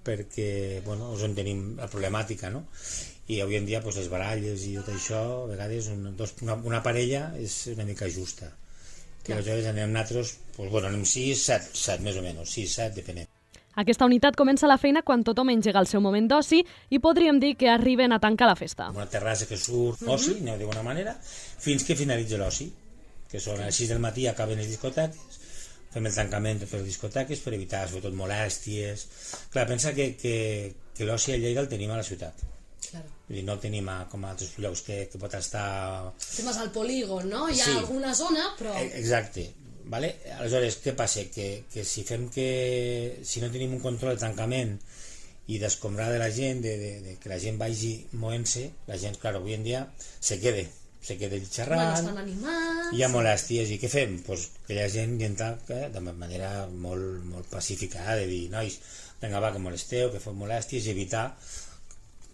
perquè 0.07 0.51
bueno, 0.87 1.11
és 1.17 1.25
on 1.27 1.35
tenim 1.35 1.65
la 1.81 1.91
problemàtica 1.91 2.53
no? 2.55 2.63
i 3.27 3.41
avui 3.43 3.59
en 3.59 3.67
dia 3.67 3.83
pues, 3.83 3.99
les 3.99 4.07
baralles 4.13 4.69
i 4.71 4.77
tot 4.79 4.95
això 4.95 5.23
a 5.43 5.49
vegades 5.51 5.91
un, 5.93 6.13
dos, 6.17 6.37
una, 6.47 6.57
una 6.71 6.83
parella 6.87 7.33
és 7.43 7.65
una 7.75 7.89
mica 7.89 8.07
justa 8.07 8.53
que 9.27 9.35
aleshores 9.35 9.67
anem 9.69 9.91
nosaltres 9.93 10.39
pues, 10.55 10.71
bueno, 10.71 10.87
anem 10.89 11.03
6, 11.05 11.43
7, 11.51 11.75
7 11.75 12.07
més 12.07 12.23
o 12.23 12.25
menys 12.25 12.55
6, 12.55 12.79
7, 12.85 12.95
depenent 13.03 13.28
Aquesta 13.79 14.07
unitat 14.09 14.35
comença 14.35 14.67
la 14.67 14.77
feina 14.83 15.05
quan 15.07 15.23
tothom 15.23 15.53
engega 15.53 15.79
el 15.79 15.87
seu 15.87 16.01
moment 16.03 16.27
d'oci 16.31 16.65
i 16.91 16.99
podríem 16.99 17.39
dir 17.39 17.53
que 17.57 17.69
arriben 17.71 18.13
a 18.13 18.19
tancar 18.19 18.49
la 18.51 18.57
festa. 18.59 18.91
una 18.91 19.07
terrassa 19.07 19.47
que 19.47 19.57
surt 19.57 20.03
oci, 20.03 20.31
mm 20.31 20.35
-hmm. 20.35 20.41
anem 20.43 20.59
d'alguna 20.59 20.83
manera, 20.83 21.15
fins 21.59 21.85
que 21.85 21.95
finalitza 21.95 22.37
l'oci, 22.39 22.73
que 23.31 23.39
són 23.41 23.61
a 23.61 23.67
les 23.67 23.77
6 23.77 23.89
del 23.89 24.01
matí 24.01 24.27
acaben 24.27 24.59
les 24.59 24.67
discoteques, 24.67 25.39
fem 25.93 26.07
el 26.07 26.15
tancament 26.15 26.59
per 26.67 26.79
les 26.81 26.87
discoteques 26.87 27.39
per 27.41 27.55
evitar 27.55 27.87
sobretot 27.89 28.15
molèsties. 28.15 29.07
Clar, 29.53 29.67
pensa 29.67 29.95
que, 29.95 30.17
que, 30.17 30.75
que 30.97 31.05
l'oci 31.05 31.33
a 31.33 31.37
Lleida 31.37 31.61
el 31.61 31.69
tenim 31.69 31.91
a 31.91 31.97
la 31.97 32.03
ciutat. 32.03 32.35
Claro. 32.91 33.07
Vull 33.29 33.37
dir, 33.37 33.45
no 33.45 33.53
el 33.53 33.61
tenim 33.61 33.89
a, 33.89 34.07
com 34.09 34.25
a 34.25 34.31
altres 34.31 34.55
llocs 34.59 34.81
que, 34.83 35.09
que 35.13 35.19
pot 35.19 35.35
estar... 35.35 36.13
Temes 36.37 36.57
al 36.57 36.71
polígon, 36.73 37.29
no? 37.29 37.49
Hi 37.49 37.61
ha 37.61 37.65
Sí. 37.65 37.77
alguna 37.77 38.15
zona, 38.15 38.55
però... 38.59 38.75
Eh, 38.75 38.91
Exacte. 39.01 39.55
Vale? 39.89 40.11
Aleshores, 40.37 40.79
què 40.85 40.93
passa? 40.97 41.25
Que, 41.33 41.65
que 41.73 41.85
si 41.89 42.05
fem 42.05 42.29
que... 42.33 42.49
Si 43.25 43.41
no 43.41 43.49
tenim 43.53 43.73
un 43.79 43.85
control 43.85 44.17
de 44.17 44.25
tancament 44.27 44.77
i 45.49 45.57
d'escombrar 45.61 46.11
de 46.13 46.19
la 46.21 46.29
gent, 46.35 46.61
de, 46.65 46.75
de, 46.77 46.91
de 47.07 47.15
que 47.23 47.31
la 47.33 47.39
gent 47.41 47.57
vagi 47.61 47.95
moent-se, 48.21 48.67
la 48.91 48.99
gent, 49.01 49.17
clar, 49.21 49.39
avui 49.39 49.57
en 49.57 49.65
dia 49.65 49.87
se 49.97 50.37
quede, 50.43 50.67
se 51.01 51.17
quede 51.17 51.39
Bueno, 51.39 51.53
xerrant, 51.55 51.95
estan 51.97 52.21
animats... 52.21 52.93
hi 52.93 53.03
ha 53.03 53.09
molèsties, 53.09 53.73
i 53.73 53.81
què 53.81 53.89
fem? 53.89 54.19
Pues 54.27 54.51
que 54.67 54.77
hi 54.77 54.83
ha 54.83 54.91
gent 54.93 55.17
que 55.17 55.31
entra 55.33 55.55
eh, 55.73 55.89
de 55.95 56.05
manera 56.11 56.53
molt, 56.69 57.25
molt 57.33 57.49
pacífica, 57.49 58.05
eh, 58.05 58.21
de 58.21 58.29
dir, 58.29 58.45
nois, 58.53 58.77
vinga 59.23 59.41
va, 59.41 59.55
que 59.57 59.65
molesteu, 59.65 60.13
que 60.13 60.21
feu 60.21 60.37
molèsties, 60.37 60.85
i 60.85 60.93
evitar 60.93 61.31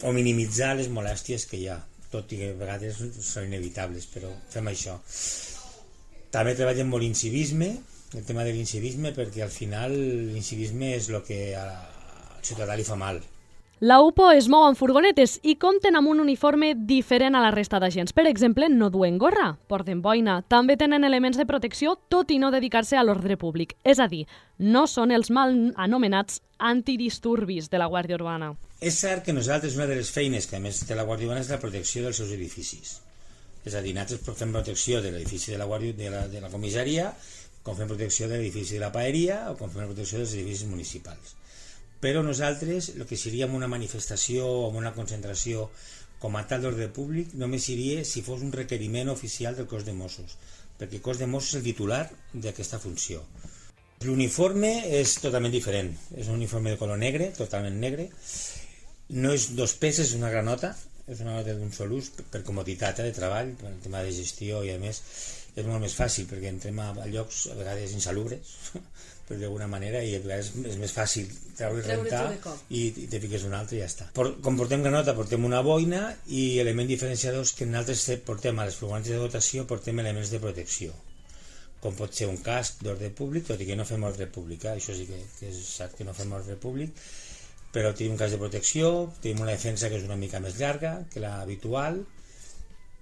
o 0.02 0.10
minimitzar 0.12 0.74
les 0.74 0.90
molèsties 0.90 1.46
que 1.46 1.62
hi 1.62 1.68
ha, 1.70 1.78
tot 2.10 2.34
i 2.34 2.42
que 2.42 2.50
a 2.50 2.58
vegades 2.58 2.98
són 3.22 3.46
inevitables, 3.46 4.10
però 4.10 4.34
fem 4.50 4.74
això. 4.74 4.98
També 6.34 6.56
treballem 6.58 6.88
molt 6.90 7.06
incivisme, 7.06 7.68
el 8.18 8.24
tema 8.26 8.42
de 8.42 8.50
l'incivisme, 8.56 9.12
perquè 9.14 9.44
al 9.44 9.52
final 9.54 9.92
l'incivisme 10.32 10.90
és 10.96 11.06
el 11.12 11.22
que 11.22 11.54
al 11.54 11.70
ciutadà 12.42 12.74
li 12.74 12.86
fa 12.86 12.98
mal. 12.98 13.20
La 13.84 14.00
UPO 14.02 14.30
es 14.32 14.48
mou 14.50 14.64
en 14.66 14.74
furgonetes 14.78 15.36
i 15.42 15.56
compten 15.62 15.94
amb 15.98 16.10
un 16.10 16.22
uniforme 16.22 16.72
diferent 16.88 17.34
a 17.34 17.42
la 17.44 17.52
resta 17.54 17.78
d'agents. 17.82 18.14
Per 18.16 18.24
exemple, 18.30 18.66
no 18.70 18.90
duen 18.90 19.18
gorra, 19.18 19.52
porten 19.70 20.02
boina. 20.02 20.40
També 20.48 20.78
tenen 20.80 21.06
elements 21.06 21.38
de 21.38 21.46
protecció, 21.46 21.94
tot 22.08 22.30
i 22.34 22.40
no 22.42 22.50
dedicar-se 22.54 22.98
a 22.98 23.06
l'ordre 23.06 23.36
públic. 23.38 23.76
És 23.84 24.02
a 24.02 24.08
dir, 24.10 24.24
no 24.58 24.86
són 24.90 25.14
els 25.14 25.30
mal 25.30 25.54
anomenats 25.76 26.40
antidisturbis 26.58 27.70
de 27.70 27.82
la 27.82 27.90
Guàrdia 27.90 28.18
Urbana. 28.18 28.54
És 28.80 28.98
cert 29.06 29.26
que 29.26 29.34
nosaltres 29.36 29.78
una 29.78 29.86
de 29.90 30.02
les 30.02 30.10
feines 30.10 30.50
que 30.50 30.58
a 30.58 30.62
més 30.62 30.82
té 30.82 30.98
la 30.98 31.06
Guàrdia 31.06 31.30
Urbana 31.30 31.46
és 31.46 31.50
la 31.54 31.62
protecció 31.62 32.06
dels 32.06 32.22
seus 32.22 32.34
edificis. 32.34 33.02
És 33.64 33.74
a 33.74 33.80
dir, 33.84 33.94
nosaltres 33.96 34.36
fem 34.38 34.52
protecció 34.52 35.00
de 35.00 35.12
l'edifici 35.14 35.54
de 35.54 35.58
la 35.60 35.68
Guàrdia 35.68 35.96
de 35.96 36.10
la, 36.12 36.26
de 36.28 36.42
la 36.44 36.50
comissaria, 36.52 37.08
com 37.64 37.76
fem 37.78 37.88
protecció 37.88 38.28
de 38.28 38.36
l'edifici 38.36 38.76
de 38.76 38.84
la 38.84 38.92
paeria 38.92 39.38
o 39.50 39.56
com 39.56 39.72
fem 39.72 39.88
protecció 39.88 40.20
dels 40.20 40.34
edificis 40.36 40.68
municipals. 40.68 41.36
Però 42.04 42.20
nosaltres, 42.20 42.90
el 42.98 43.06
que 43.08 43.16
seríem 43.16 43.54
una 43.56 43.70
manifestació 43.72 44.44
o 44.44 44.68
una 44.76 44.92
concentració 44.92 45.70
com 46.20 46.36
a 46.36 46.44
tal 46.48 46.62
d'ordre 46.64 46.90
públic, 46.92 47.32
només 47.40 47.64
seria 47.68 48.04
si 48.04 48.20
fos 48.24 48.44
un 48.44 48.52
requeriment 48.52 49.10
oficial 49.12 49.56
del 49.56 49.68
cos 49.68 49.84
de 49.88 49.96
Mossos, 49.96 50.36
perquè 50.78 51.00
el 51.00 51.04
cos 51.04 51.20
de 51.20 51.28
Mossos 51.28 51.54
és 51.54 51.60
el 51.62 51.68
titular 51.70 52.02
d'aquesta 52.32 52.80
funció. 52.82 53.24
L'uniforme 54.04 54.70
és 55.00 55.16
totalment 55.24 55.52
diferent, 55.52 55.94
és 56.16 56.28
un 56.28 56.36
uniforme 56.36 56.74
de 56.74 56.80
color 56.80 57.00
negre, 57.00 57.30
totalment 57.36 57.80
negre, 57.80 58.10
no 59.16 59.32
és 59.32 59.50
dos 59.56 59.72
peces, 59.80 60.10
és 60.10 60.18
una 60.18 60.32
granota, 60.32 60.74
és 61.12 61.20
una 61.20 61.34
nota 61.36 61.54
d'un 61.56 61.72
sol 61.72 61.92
ús 61.98 62.10
per, 62.32 62.42
comoditat 62.46 63.00
eh, 63.02 63.08
de 63.10 63.16
treball, 63.16 63.50
per 63.60 63.70
el 63.72 63.80
tema 63.84 64.02
de 64.04 64.12
gestió 64.16 64.62
i 64.64 64.72
a 64.74 64.78
més 64.80 65.02
és 65.54 65.66
molt 65.68 65.82
més 65.84 65.94
fàcil 65.94 66.26
perquè 66.30 66.48
entrem 66.50 66.78
a, 66.82 66.90
a 67.04 67.06
llocs 67.10 67.44
a 67.52 67.56
vegades 67.58 67.92
insalubres 67.94 68.54
per 69.28 69.38
d'alguna 69.40 69.68
manera 69.70 70.00
i 70.02 70.16
a 70.16 70.22
vegades 70.24 70.50
és 70.72 70.78
més 70.80 70.92
fàcil 70.96 71.28
treure 71.56 71.80
i 71.80 71.86
rentar 71.86 72.24
i, 72.68 72.82
i 73.04 73.06
te 73.12 73.20
fiques 73.22 73.46
un 73.48 73.54
altre 73.56 73.78
i 73.78 73.82
ja 73.84 73.88
està. 73.90 74.08
Por, 74.16 74.34
com 74.44 74.58
portem 74.58 74.82
granota 74.84 75.14
portem 75.16 75.44
una 75.46 75.62
boina 75.64 76.06
i 76.26 76.58
element 76.64 76.90
diferenciador 76.90 77.46
és 77.46 77.54
que 77.56 77.68
nosaltres 77.68 78.04
te- 78.08 78.20
portem 78.30 78.58
a 78.58 78.66
les 78.68 78.80
furgonetes 78.80 79.14
de 79.14 79.22
dotació 79.22 79.68
portem 79.70 80.00
elements 80.02 80.32
de 80.34 80.42
protecció 80.42 80.96
com 81.84 81.92
pot 81.98 82.16
ser 82.16 82.30
un 82.32 82.38
casc 82.40 82.80
d'ordre 82.80 83.10
públic, 83.12 83.44
tot 83.50 83.60
i 83.60 83.66
que 83.68 83.76
no 83.76 83.84
fem 83.84 84.04
ordre 84.08 84.24
públic, 84.32 84.62
eh? 84.64 84.78
això 84.78 84.94
sí 84.96 85.04
que, 85.04 85.18
que 85.38 85.50
és 85.50 85.58
cert 85.68 85.98
que 85.98 86.06
no 86.08 86.14
fem 86.16 86.30
ordre 86.32 86.56
públic, 86.56 86.94
però 87.74 87.90
tenim 87.92 88.14
un 88.14 88.20
cas 88.20 88.30
de 88.30 88.38
protecció, 88.38 88.90
tenim 89.20 89.42
una 89.42 89.56
defensa 89.56 89.90
que 89.90 89.98
és 89.98 90.04
una 90.06 90.18
mica 90.18 90.38
més 90.40 90.60
llarga 90.60 91.00
que 91.10 91.22
la 91.22 91.40
habitual, 91.42 92.04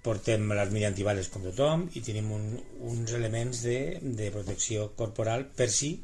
portem 0.03 0.49
l'armilla 0.57 0.89
antibales 0.91 1.29
com 1.31 1.45
tothom 1.47 1.85
i 1.95 2.03
tenim 2.03 2.31
un, 2.35 2.47
uns 2.91 3.13
elements 3.15 3.63
de, 3.67 4.01
de 4.03 4.31
protecció 4.35 4.89
corporal 4.99 5.45
per 5.57 5.69
si 5.71 5.95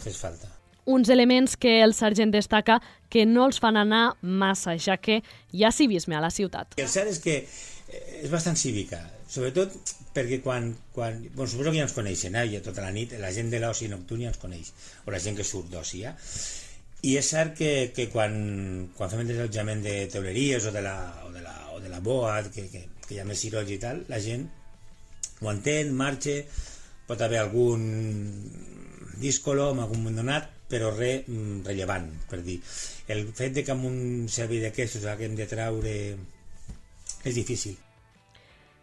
fes 0.00 0.16
falta. 0.18 0.48
Uns 0.90 1.10
elements 1.12 1.54
que 1.60 1.76
el 1.84 1.92
sergent 1.94 2.32
destaca 2.34 2.80
que 3.12 3.26
no 3.28 3.44
els 3.46 3.60
fan 3.62 3.76
anar 3.78 4.16
massa, 4.22 4.74
ja 4.80 4.96
que 4.98 5.20
hi 5.52 5.62
ha 5.62 5.70
civisme 5.70 6.16
a 6.16 6.22
la 6.24 6.32
ciutat. 6.34 6.74
El 6.80 6.88
cert 6.90 7.12
és 7.12 7.20
que 7.22 7.36
eh, 7.44 8.00
és 8.24 8.32
bastant 8.32 8.58
cívica, 8.58 8.98
sobretot 9.30 9.76
perquè 10.16 10.40
quan, 10.42 10.72
quan 10.96 11.20
bueno, 11.36 11.50
suposo 11.52 11.70
que 11.70 11.78
ja 11.78 11.86
ens 11.86 11.94
coneixen, 11.94 12.34
eh? 12.34 12.48
ja 12.56 12.64
tota 12.64 12.82
la 12.82 12.90
nit, 12.96 13.14
la 13.20 13.30
gent 13.36 13.52
de 13.52 13.60
l'oci 13.62 13.92
nocturn 13.92 14.24
ja 14.24 14.32
ens 14.32 14.40
coneix, 14.42 14.72
o 15.04 15.14
la 15.14 15.22
gent 15.22 15.38
que 15.38 15.46
surt 15.46 15.70
d'oci, 15.70 16.02
eh? 16.08 16.16
I 17.08 17.16
és 17.16 17.28
cert 17.32 17.54
que, 17.56 17.70
que 17.96 18.08
quan, 18.12 18.34
quan 18.96 19.12
fem 19.12 19.22
el 19.22 19.30
desallotjament 19.32 19.84
de 19.84 19.94
teuleries 20.12 20.66
o 20.68 20.72
de 20.74 20.82
la, 20.84 20.96
o 21.24 21.30
de 21.32 21.40
la, 21.44 21.54
o 21.74 21.80
de 21.80 21.88
la 21.88 22.00
boa, 22.04 22.34
que, 22.52 22.66
que, 22.68 22.84
que 23.06 23.14
hi 23.16 23.20
ha 23.22 23.28
més 23.28 23.40
cirots 23.40 23.72
i 23.72 23.78
tal, 23.80 24.04
la 24.12 24.20
gent 24.20 24.44
ho 25.40 25.48
entén, 25.48 25.94
marxa, 25.96 26.36
pot 27.08 27.22
haver 27.24 27.40
algun 27.40 27.86
díscolo 29.20 29.70
en 29.72 29.80
algun 29.80 30.02
moment 30.02 30.20
donat, 30.20 30.50
però 30.70 30.92
res 30.94 31.24
mm, 31.26 31.62
rellevant, 31.66 32.10
per 32.30 32.42
dir. 32.44 32.60
El 33.10 33.24
fet 33.36 33.56
de 33.56 33.64
que 33.64 33.74
amb 33.74 33.88
un 33.88 34.28
servei 34.32 34.60
d'aquestos 34.62 35.08
haguem 35.08 35.34
de 35.38 35.48
traure 35.50 35.94
és 37.24 37.34
difícil. 37.34 37.78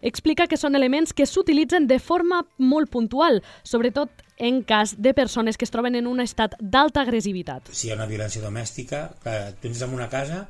Explica 0.01 0.45
que 0.47 0.59
són 0.59 0.77
elements 0.77 1.13
que 1.13 1.25
s'utilitzen 1.25 1.87
de 1.89 1.97
forma 1.99 2.43
molt 2.57 2.91
puntual, 2.93 3.41
sobretot 3.65 4.23
en 4.37 4.61
cas 4.61 4.93
de 5.01 5.13
persones 5.17 5.57
que 5.57 5.65
es 5.65 5.73
troben 5.73 5.97
en 5.97 6.07
un 6.07 6.21
estat 6.21 6.53
d'alta 6.61 7.01
agressivitat. 7.01 7.71
Si 7.73 7.87
hi 7.87 7.91
ha 7.91 7.97
una 7.97 8.09
violència 8.09 8.43
domèstica, 8.43 9.07
clar, 9.23 9.53
tu 9.57 9.71
entres 9.71 9.83
en 9.87 9.97
una 9.97 10.09
casa 10.11 10.45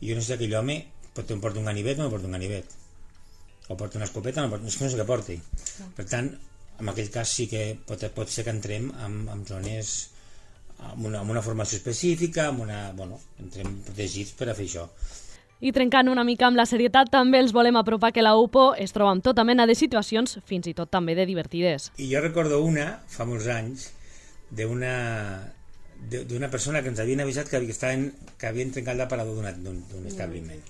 i 0.00 0.10
jo 0.10 0.16
no 0.16 0.24
sé 0.24 0.36
aquell 0.36 0.56
home 0.56 0.80
pot, 1.16 1.30
em 1.32 1.40
porta 1.40 1.60
un 1.60 1.68
ganivet 1.68 2.00
o 2.00 2.04
no 2.04 2.12
porta 2.12 2.28
un 2.28 2.36
ganivet. 2.36 2.72
O 3.68 3.76
porta 3.76 3.98
una 3.98 4.06
escopeta 4.08 4.42
no 4.42 4.52
porta... 4.52 4.64
No 4.64 4.72
sé 4.72 4.96
què 4.96 5.08
porti. 5.08 5.38
Per 5.96 6.06
tant, 6.08 6.30
en 6.80 6.92
aquell 6.92 7.12
cas 7.12 7.32
sí 7.38 7.48
que 7.50 7.62
pot, 7.88 8.04
pot 8.16 8.32
ser 8.32 8.44
que 8.46 8.54
entrem 8.54 8.90
en, 9.04 9.22
en 9.32 9.44
zones 9.48 9.94
amb 10.76 11.06
una, 11.08 11.22
amb 11.22 11.32
una 11.32 11.42
formació 11.42 11.80
específica, 11.80 12.50
amb 12.50 12.64
una, 12.66 12.80
bueno, 12.96 13.18
entrem 13.42 13.78
protegits 13.86 14.36
per 14.38 14.50
a 14.50 14.56
fer 14.56 14.68
això. 14.68 14.84
I 15.60 15.72
trencant 15.72 16.08
una 16.12 16.24
mica 16.24 16.46
amb 16.50 16.56
la 16.60 16.66
serietat, 16.68 17.08
també 17.10 17.38
els 17.40 17.52
volem 17.56 17.76
apropar 17.80 18.12
que 18.12 18.22
la 18.22 18.34
UPO 18.36 18.74
es 18.76 18.92
troba 18.92 19.10
amb 19.14 19.24
tota 19.24 19.44
mena 19.44 19.64
de 19.66 19.74
situacions, 19.74 20.38
fins 20.44 20.66
i 20.68 20.74
tot 20.76 20.90
també 20.92 21.14
de 21.16 21.24
divertides. 21.26 21.90
I 21.96 22.10
jo 22.12 22.20
recordo 22.20 22.60
una, 22.62 22.98
fa 23.08 23.24
molts 23.24 23.46
anys, 23.48 23.86
d'una 24.52 26.50
persona 26.52 26.82
que 26.82 26.90
ens 26.92 27.00
havien 27.00 27.20
avisat 27.24 27.48
que, 27.48 27.56
estaven, 27.72 28.10
que 28.38 28.46
havien 28.50 28.70
trencat 28.74 28.96
l'aparador 28.98 29.34
d'un 29.40 29.62
d'un- 29.64 29.84
d'un 29.90 30.06
establiment. 30.06 30.60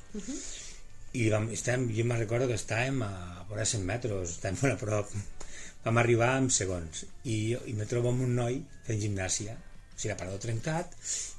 I 1.16 1.30
vam, 1.32 1.48
estàvem, 1.50 1.88
jo 1.96 2.04
me'n 2.04 2.18
recordo 2.20 2.46
que 2.46 2.54
estàvem 2.54 3.02
a, 3.02 3.10
a 3.40 3.44
vora 3.48 3.64
100 3.64 3.82
metres, 3.88 4.36
estàvem 4.36 4.58
molt 4.62 4.74
a 4.74 4.78
prop. 4.84 5.10
Vam 5.84 5.98
arribar 5.98 6.36
en 6.38 6.50
segons. 6.50 7.04
I, 7.24 7.56
i 7.66 7.72
me 7.74 7.86
trobo 7.86 8.10
amb 8.10 8.22
un 8.26 8.34
noi 8.36 8.60
fent 8.86 9.00
gimnàsia. 9.00 9.54
O 9.56 9.96
sigui, 9.96 10.10
l'aparador 10.12 10.38
trencat 10.42 10.92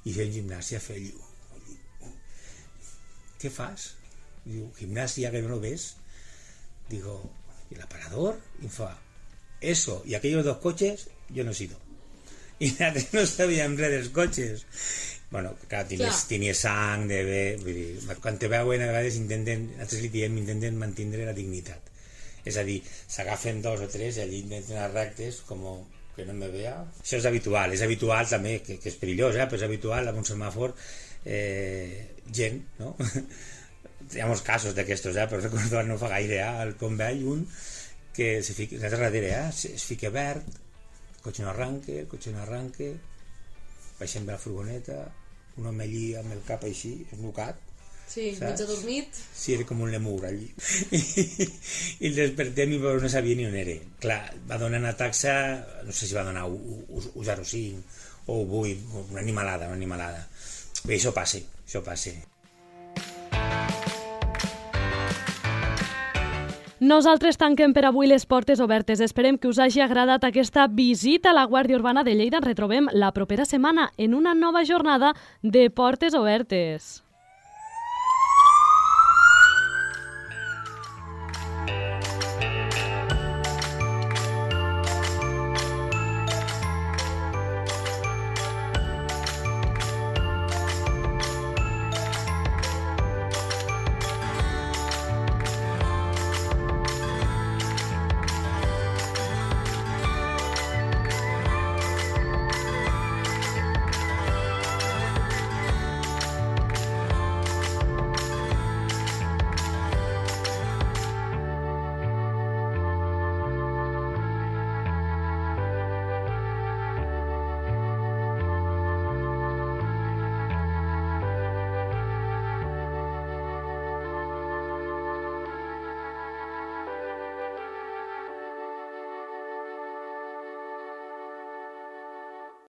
i 0.06 0.14
fent 0.16 0.32
gimnàsia 0.34 0.80
fent 0.82 1.12
¿Qué 3.40 3.50
fas? 3.50 3.96
Diu, 4.46 4.72
gimnasia, 4.78 5.32
que 5.32 5.42
no 5.42 5.50
lo 5.50 5.60
ves. 5.60 5.96
Digo, 6.90 7.30
¿y 7.70 7.76
el 7.76 7.82
aparador? 7.82 8.40
Y 8.62 8.68
fa, 8.68 8.98
eso 9.62 10.04
y 10.06 10.16
aquellos 10.16 10.46
dos 10.46 10.58
coches, 10.58 11.10
yo 11.30 11.44
no 11.44 11.52
he 11.52 11.54
sido. 11.54 11.78
I 12.60 12.72
nosaltres 12.74 13.12
no 13.14 13.22
sabíem 13.30 13.76
res 13.78 13.92
dels 13.94 14.08
cotxes. 14.10 14.64
Bueno, 15.30 15.52
clar, 15.68 15.84
tenies, 15.86 16.24
Clar. 16.24 16.30
tenies 16.32 16.62
sang, 16.64 17.04
de 17.06 17.20
bé, 17.28 17.42
vull 17.62 17.76
dir, 17.76 18.16
quan 18.24 18.40
te 18.42 18.50
veuen 18.50 18.82
a 18.82 18.88
vegades 18.90 19.20
intenten, 19.20 19.68
nosaltres 19.76 20.02
li 20.02 20.10
diem, 20.16 20.40
intenten 20.42 20.80
mantenir 20.80 21.28
la 21.28 21.36
dignitat. 21.38 21.92
És 22.48 22.58
a 22.58 22.64
dir, 22.66 22.80
s'agafen 23.12 23.62
dos 23.62 23.84
o 23.86 23.90
tres 23.92 24.18
i 24.18 24.24
allí 24.24 24.42
intenten 24.46 24.80
anar 24.80 24.90
rectes 24.96 25.44
com 25.46 25.68
que 26.16 26.26
no 26.26 26.34
me 26.34 26.50
vea. 26.50 26.80
Això 27.04 27.20
és 27.20 27.28
habitual, 27.30 27.76
és 27.78 27.84
habitual 27.86 28.26
també, 28.32 28.56
que, 28.66 28.80
que 28.82 28.90
és 28.90 28.98
perillós, 28.98 29.38
eh? 29.38 29.46
però 29.46 29.60
és 29.60 29.68
habitual 29.68 30.10
amb 30.10 30.24
un 30.24 30.26
semàfor 30.26 30.74
eh, 31.28 32.16
gent, 32.32 32.64
no? 32.80 32.96
Hi 34.14 34.24
ha 34.24 34.30
molts 34.30 34.46
casos 34.48 34.76
d'aquestos, 34.78 35.18
eh? 35.20 35.28
però 35.28 35.42
recordo 35.44 35.84
no 35.84 36.00
fa 36.00 36.14
gaire, 36.14 36.40
eh? 36.40 36.64
al 36.64 36.76
Pont 36.80 36.96
Vell, 37.00 37.26
un 37.28 37.44
que 38.16 38.42
se 38.42 38.56
fica, 38.56 38.80
darrere, 38.80 39.28
eh? 39.28 39.50
es, 39.52 39.84
fica 39.86 40.10
verd, 40.14 40.48
el 40.48 41.22
cotxe 41.26 41.44
no 41.44 41.52
arranque, 41.52 42.00
el 42.06 42.08
cotxe 42.10 42.32
no 42.34 42.42
arranque, 42.46 42.94
baixem 44.00 44.26
de 44.26 44.34
la 44.34 44.42
furgoneta, 44.42 45.02
un 45.60 45.68
home 45.68 45.84
allí 45.84 46.06
amb 46.16 46.32
el 46.38 46.46
cap 46.48 46.64
així, 46.66 47.02
esnucat, 47.12 47.60
Sí, 48.08 48.32
Saps? 48.36 48.40
mig 48.40 48.62
adormit. 48.64 49.18
Sí, 49.36 49.54
era 49.54 49.66
com 49.68 49.82
un 49.84 49.92
lemur 49.92 50.22
allí. 50.26 50.48
I 52.00 52.08
el 52.08 52.16
despertem 52.16 52.78
i 52.78 52.80
no 52.80 53.10
sabia 53.12 53.36
ni 53.36 53.44
on 53.50 53.58
era. 53.60 53.76
Clar, 54.00 54.22
va 54.48 54.60
donar 54.62 54.80
una 54.80 54.94
taxa, 54.96 55.34
no 55.84 55.92
sé 55.92 56.08
si 56.08 56.16
va 56.16 56.24
donar 56.24 56.46
1,05 56.48 57.84
o 58.32 58.38
8, 58.62 59.04
una 59.12 59.20
animalada, 59.20 59.68
una 59.68 59.76
animalada. 59.76 60.24
Bé, 60.86 60.98
això 60.98 61.14
passa, 61.16 61.42
això 61.66 61.82
passa. 61.86 62.12
Nosaltres 66.78 67.40
tanquem 67.42 67.74
per 67.74 67.88
avui 67.88 68.06
les 68.06 68.28
portes 68.30 68.60
obertes. 68.62 69.02
Esperem 69.02 69.40
que 69.42 69.50
us 69.50 69.58
hagi 69.58 69.82
agradat 69.82 70.28
aquesta 70.28 70.68
visita 70.70 71.32
a 71.32 71.34
la 71.34 71.48
Guàrdia 71.50 71.80
Urbana 71.80 72.04
de 72.06 72.14
Lleida. 72.14 72.38
Ens 72.38 72.46
retrobem 72.46 72.86
la 72.94 73.10
propera 73.16 73.50
setmana 73.50 73.90
en 73.98 74.14
una 74.14 74.36
nova 74.38 74.62
jornada 74.64 75.16
de 75.42 75.72
Portes 75.72 76.14
Obertes. 76.14 77.07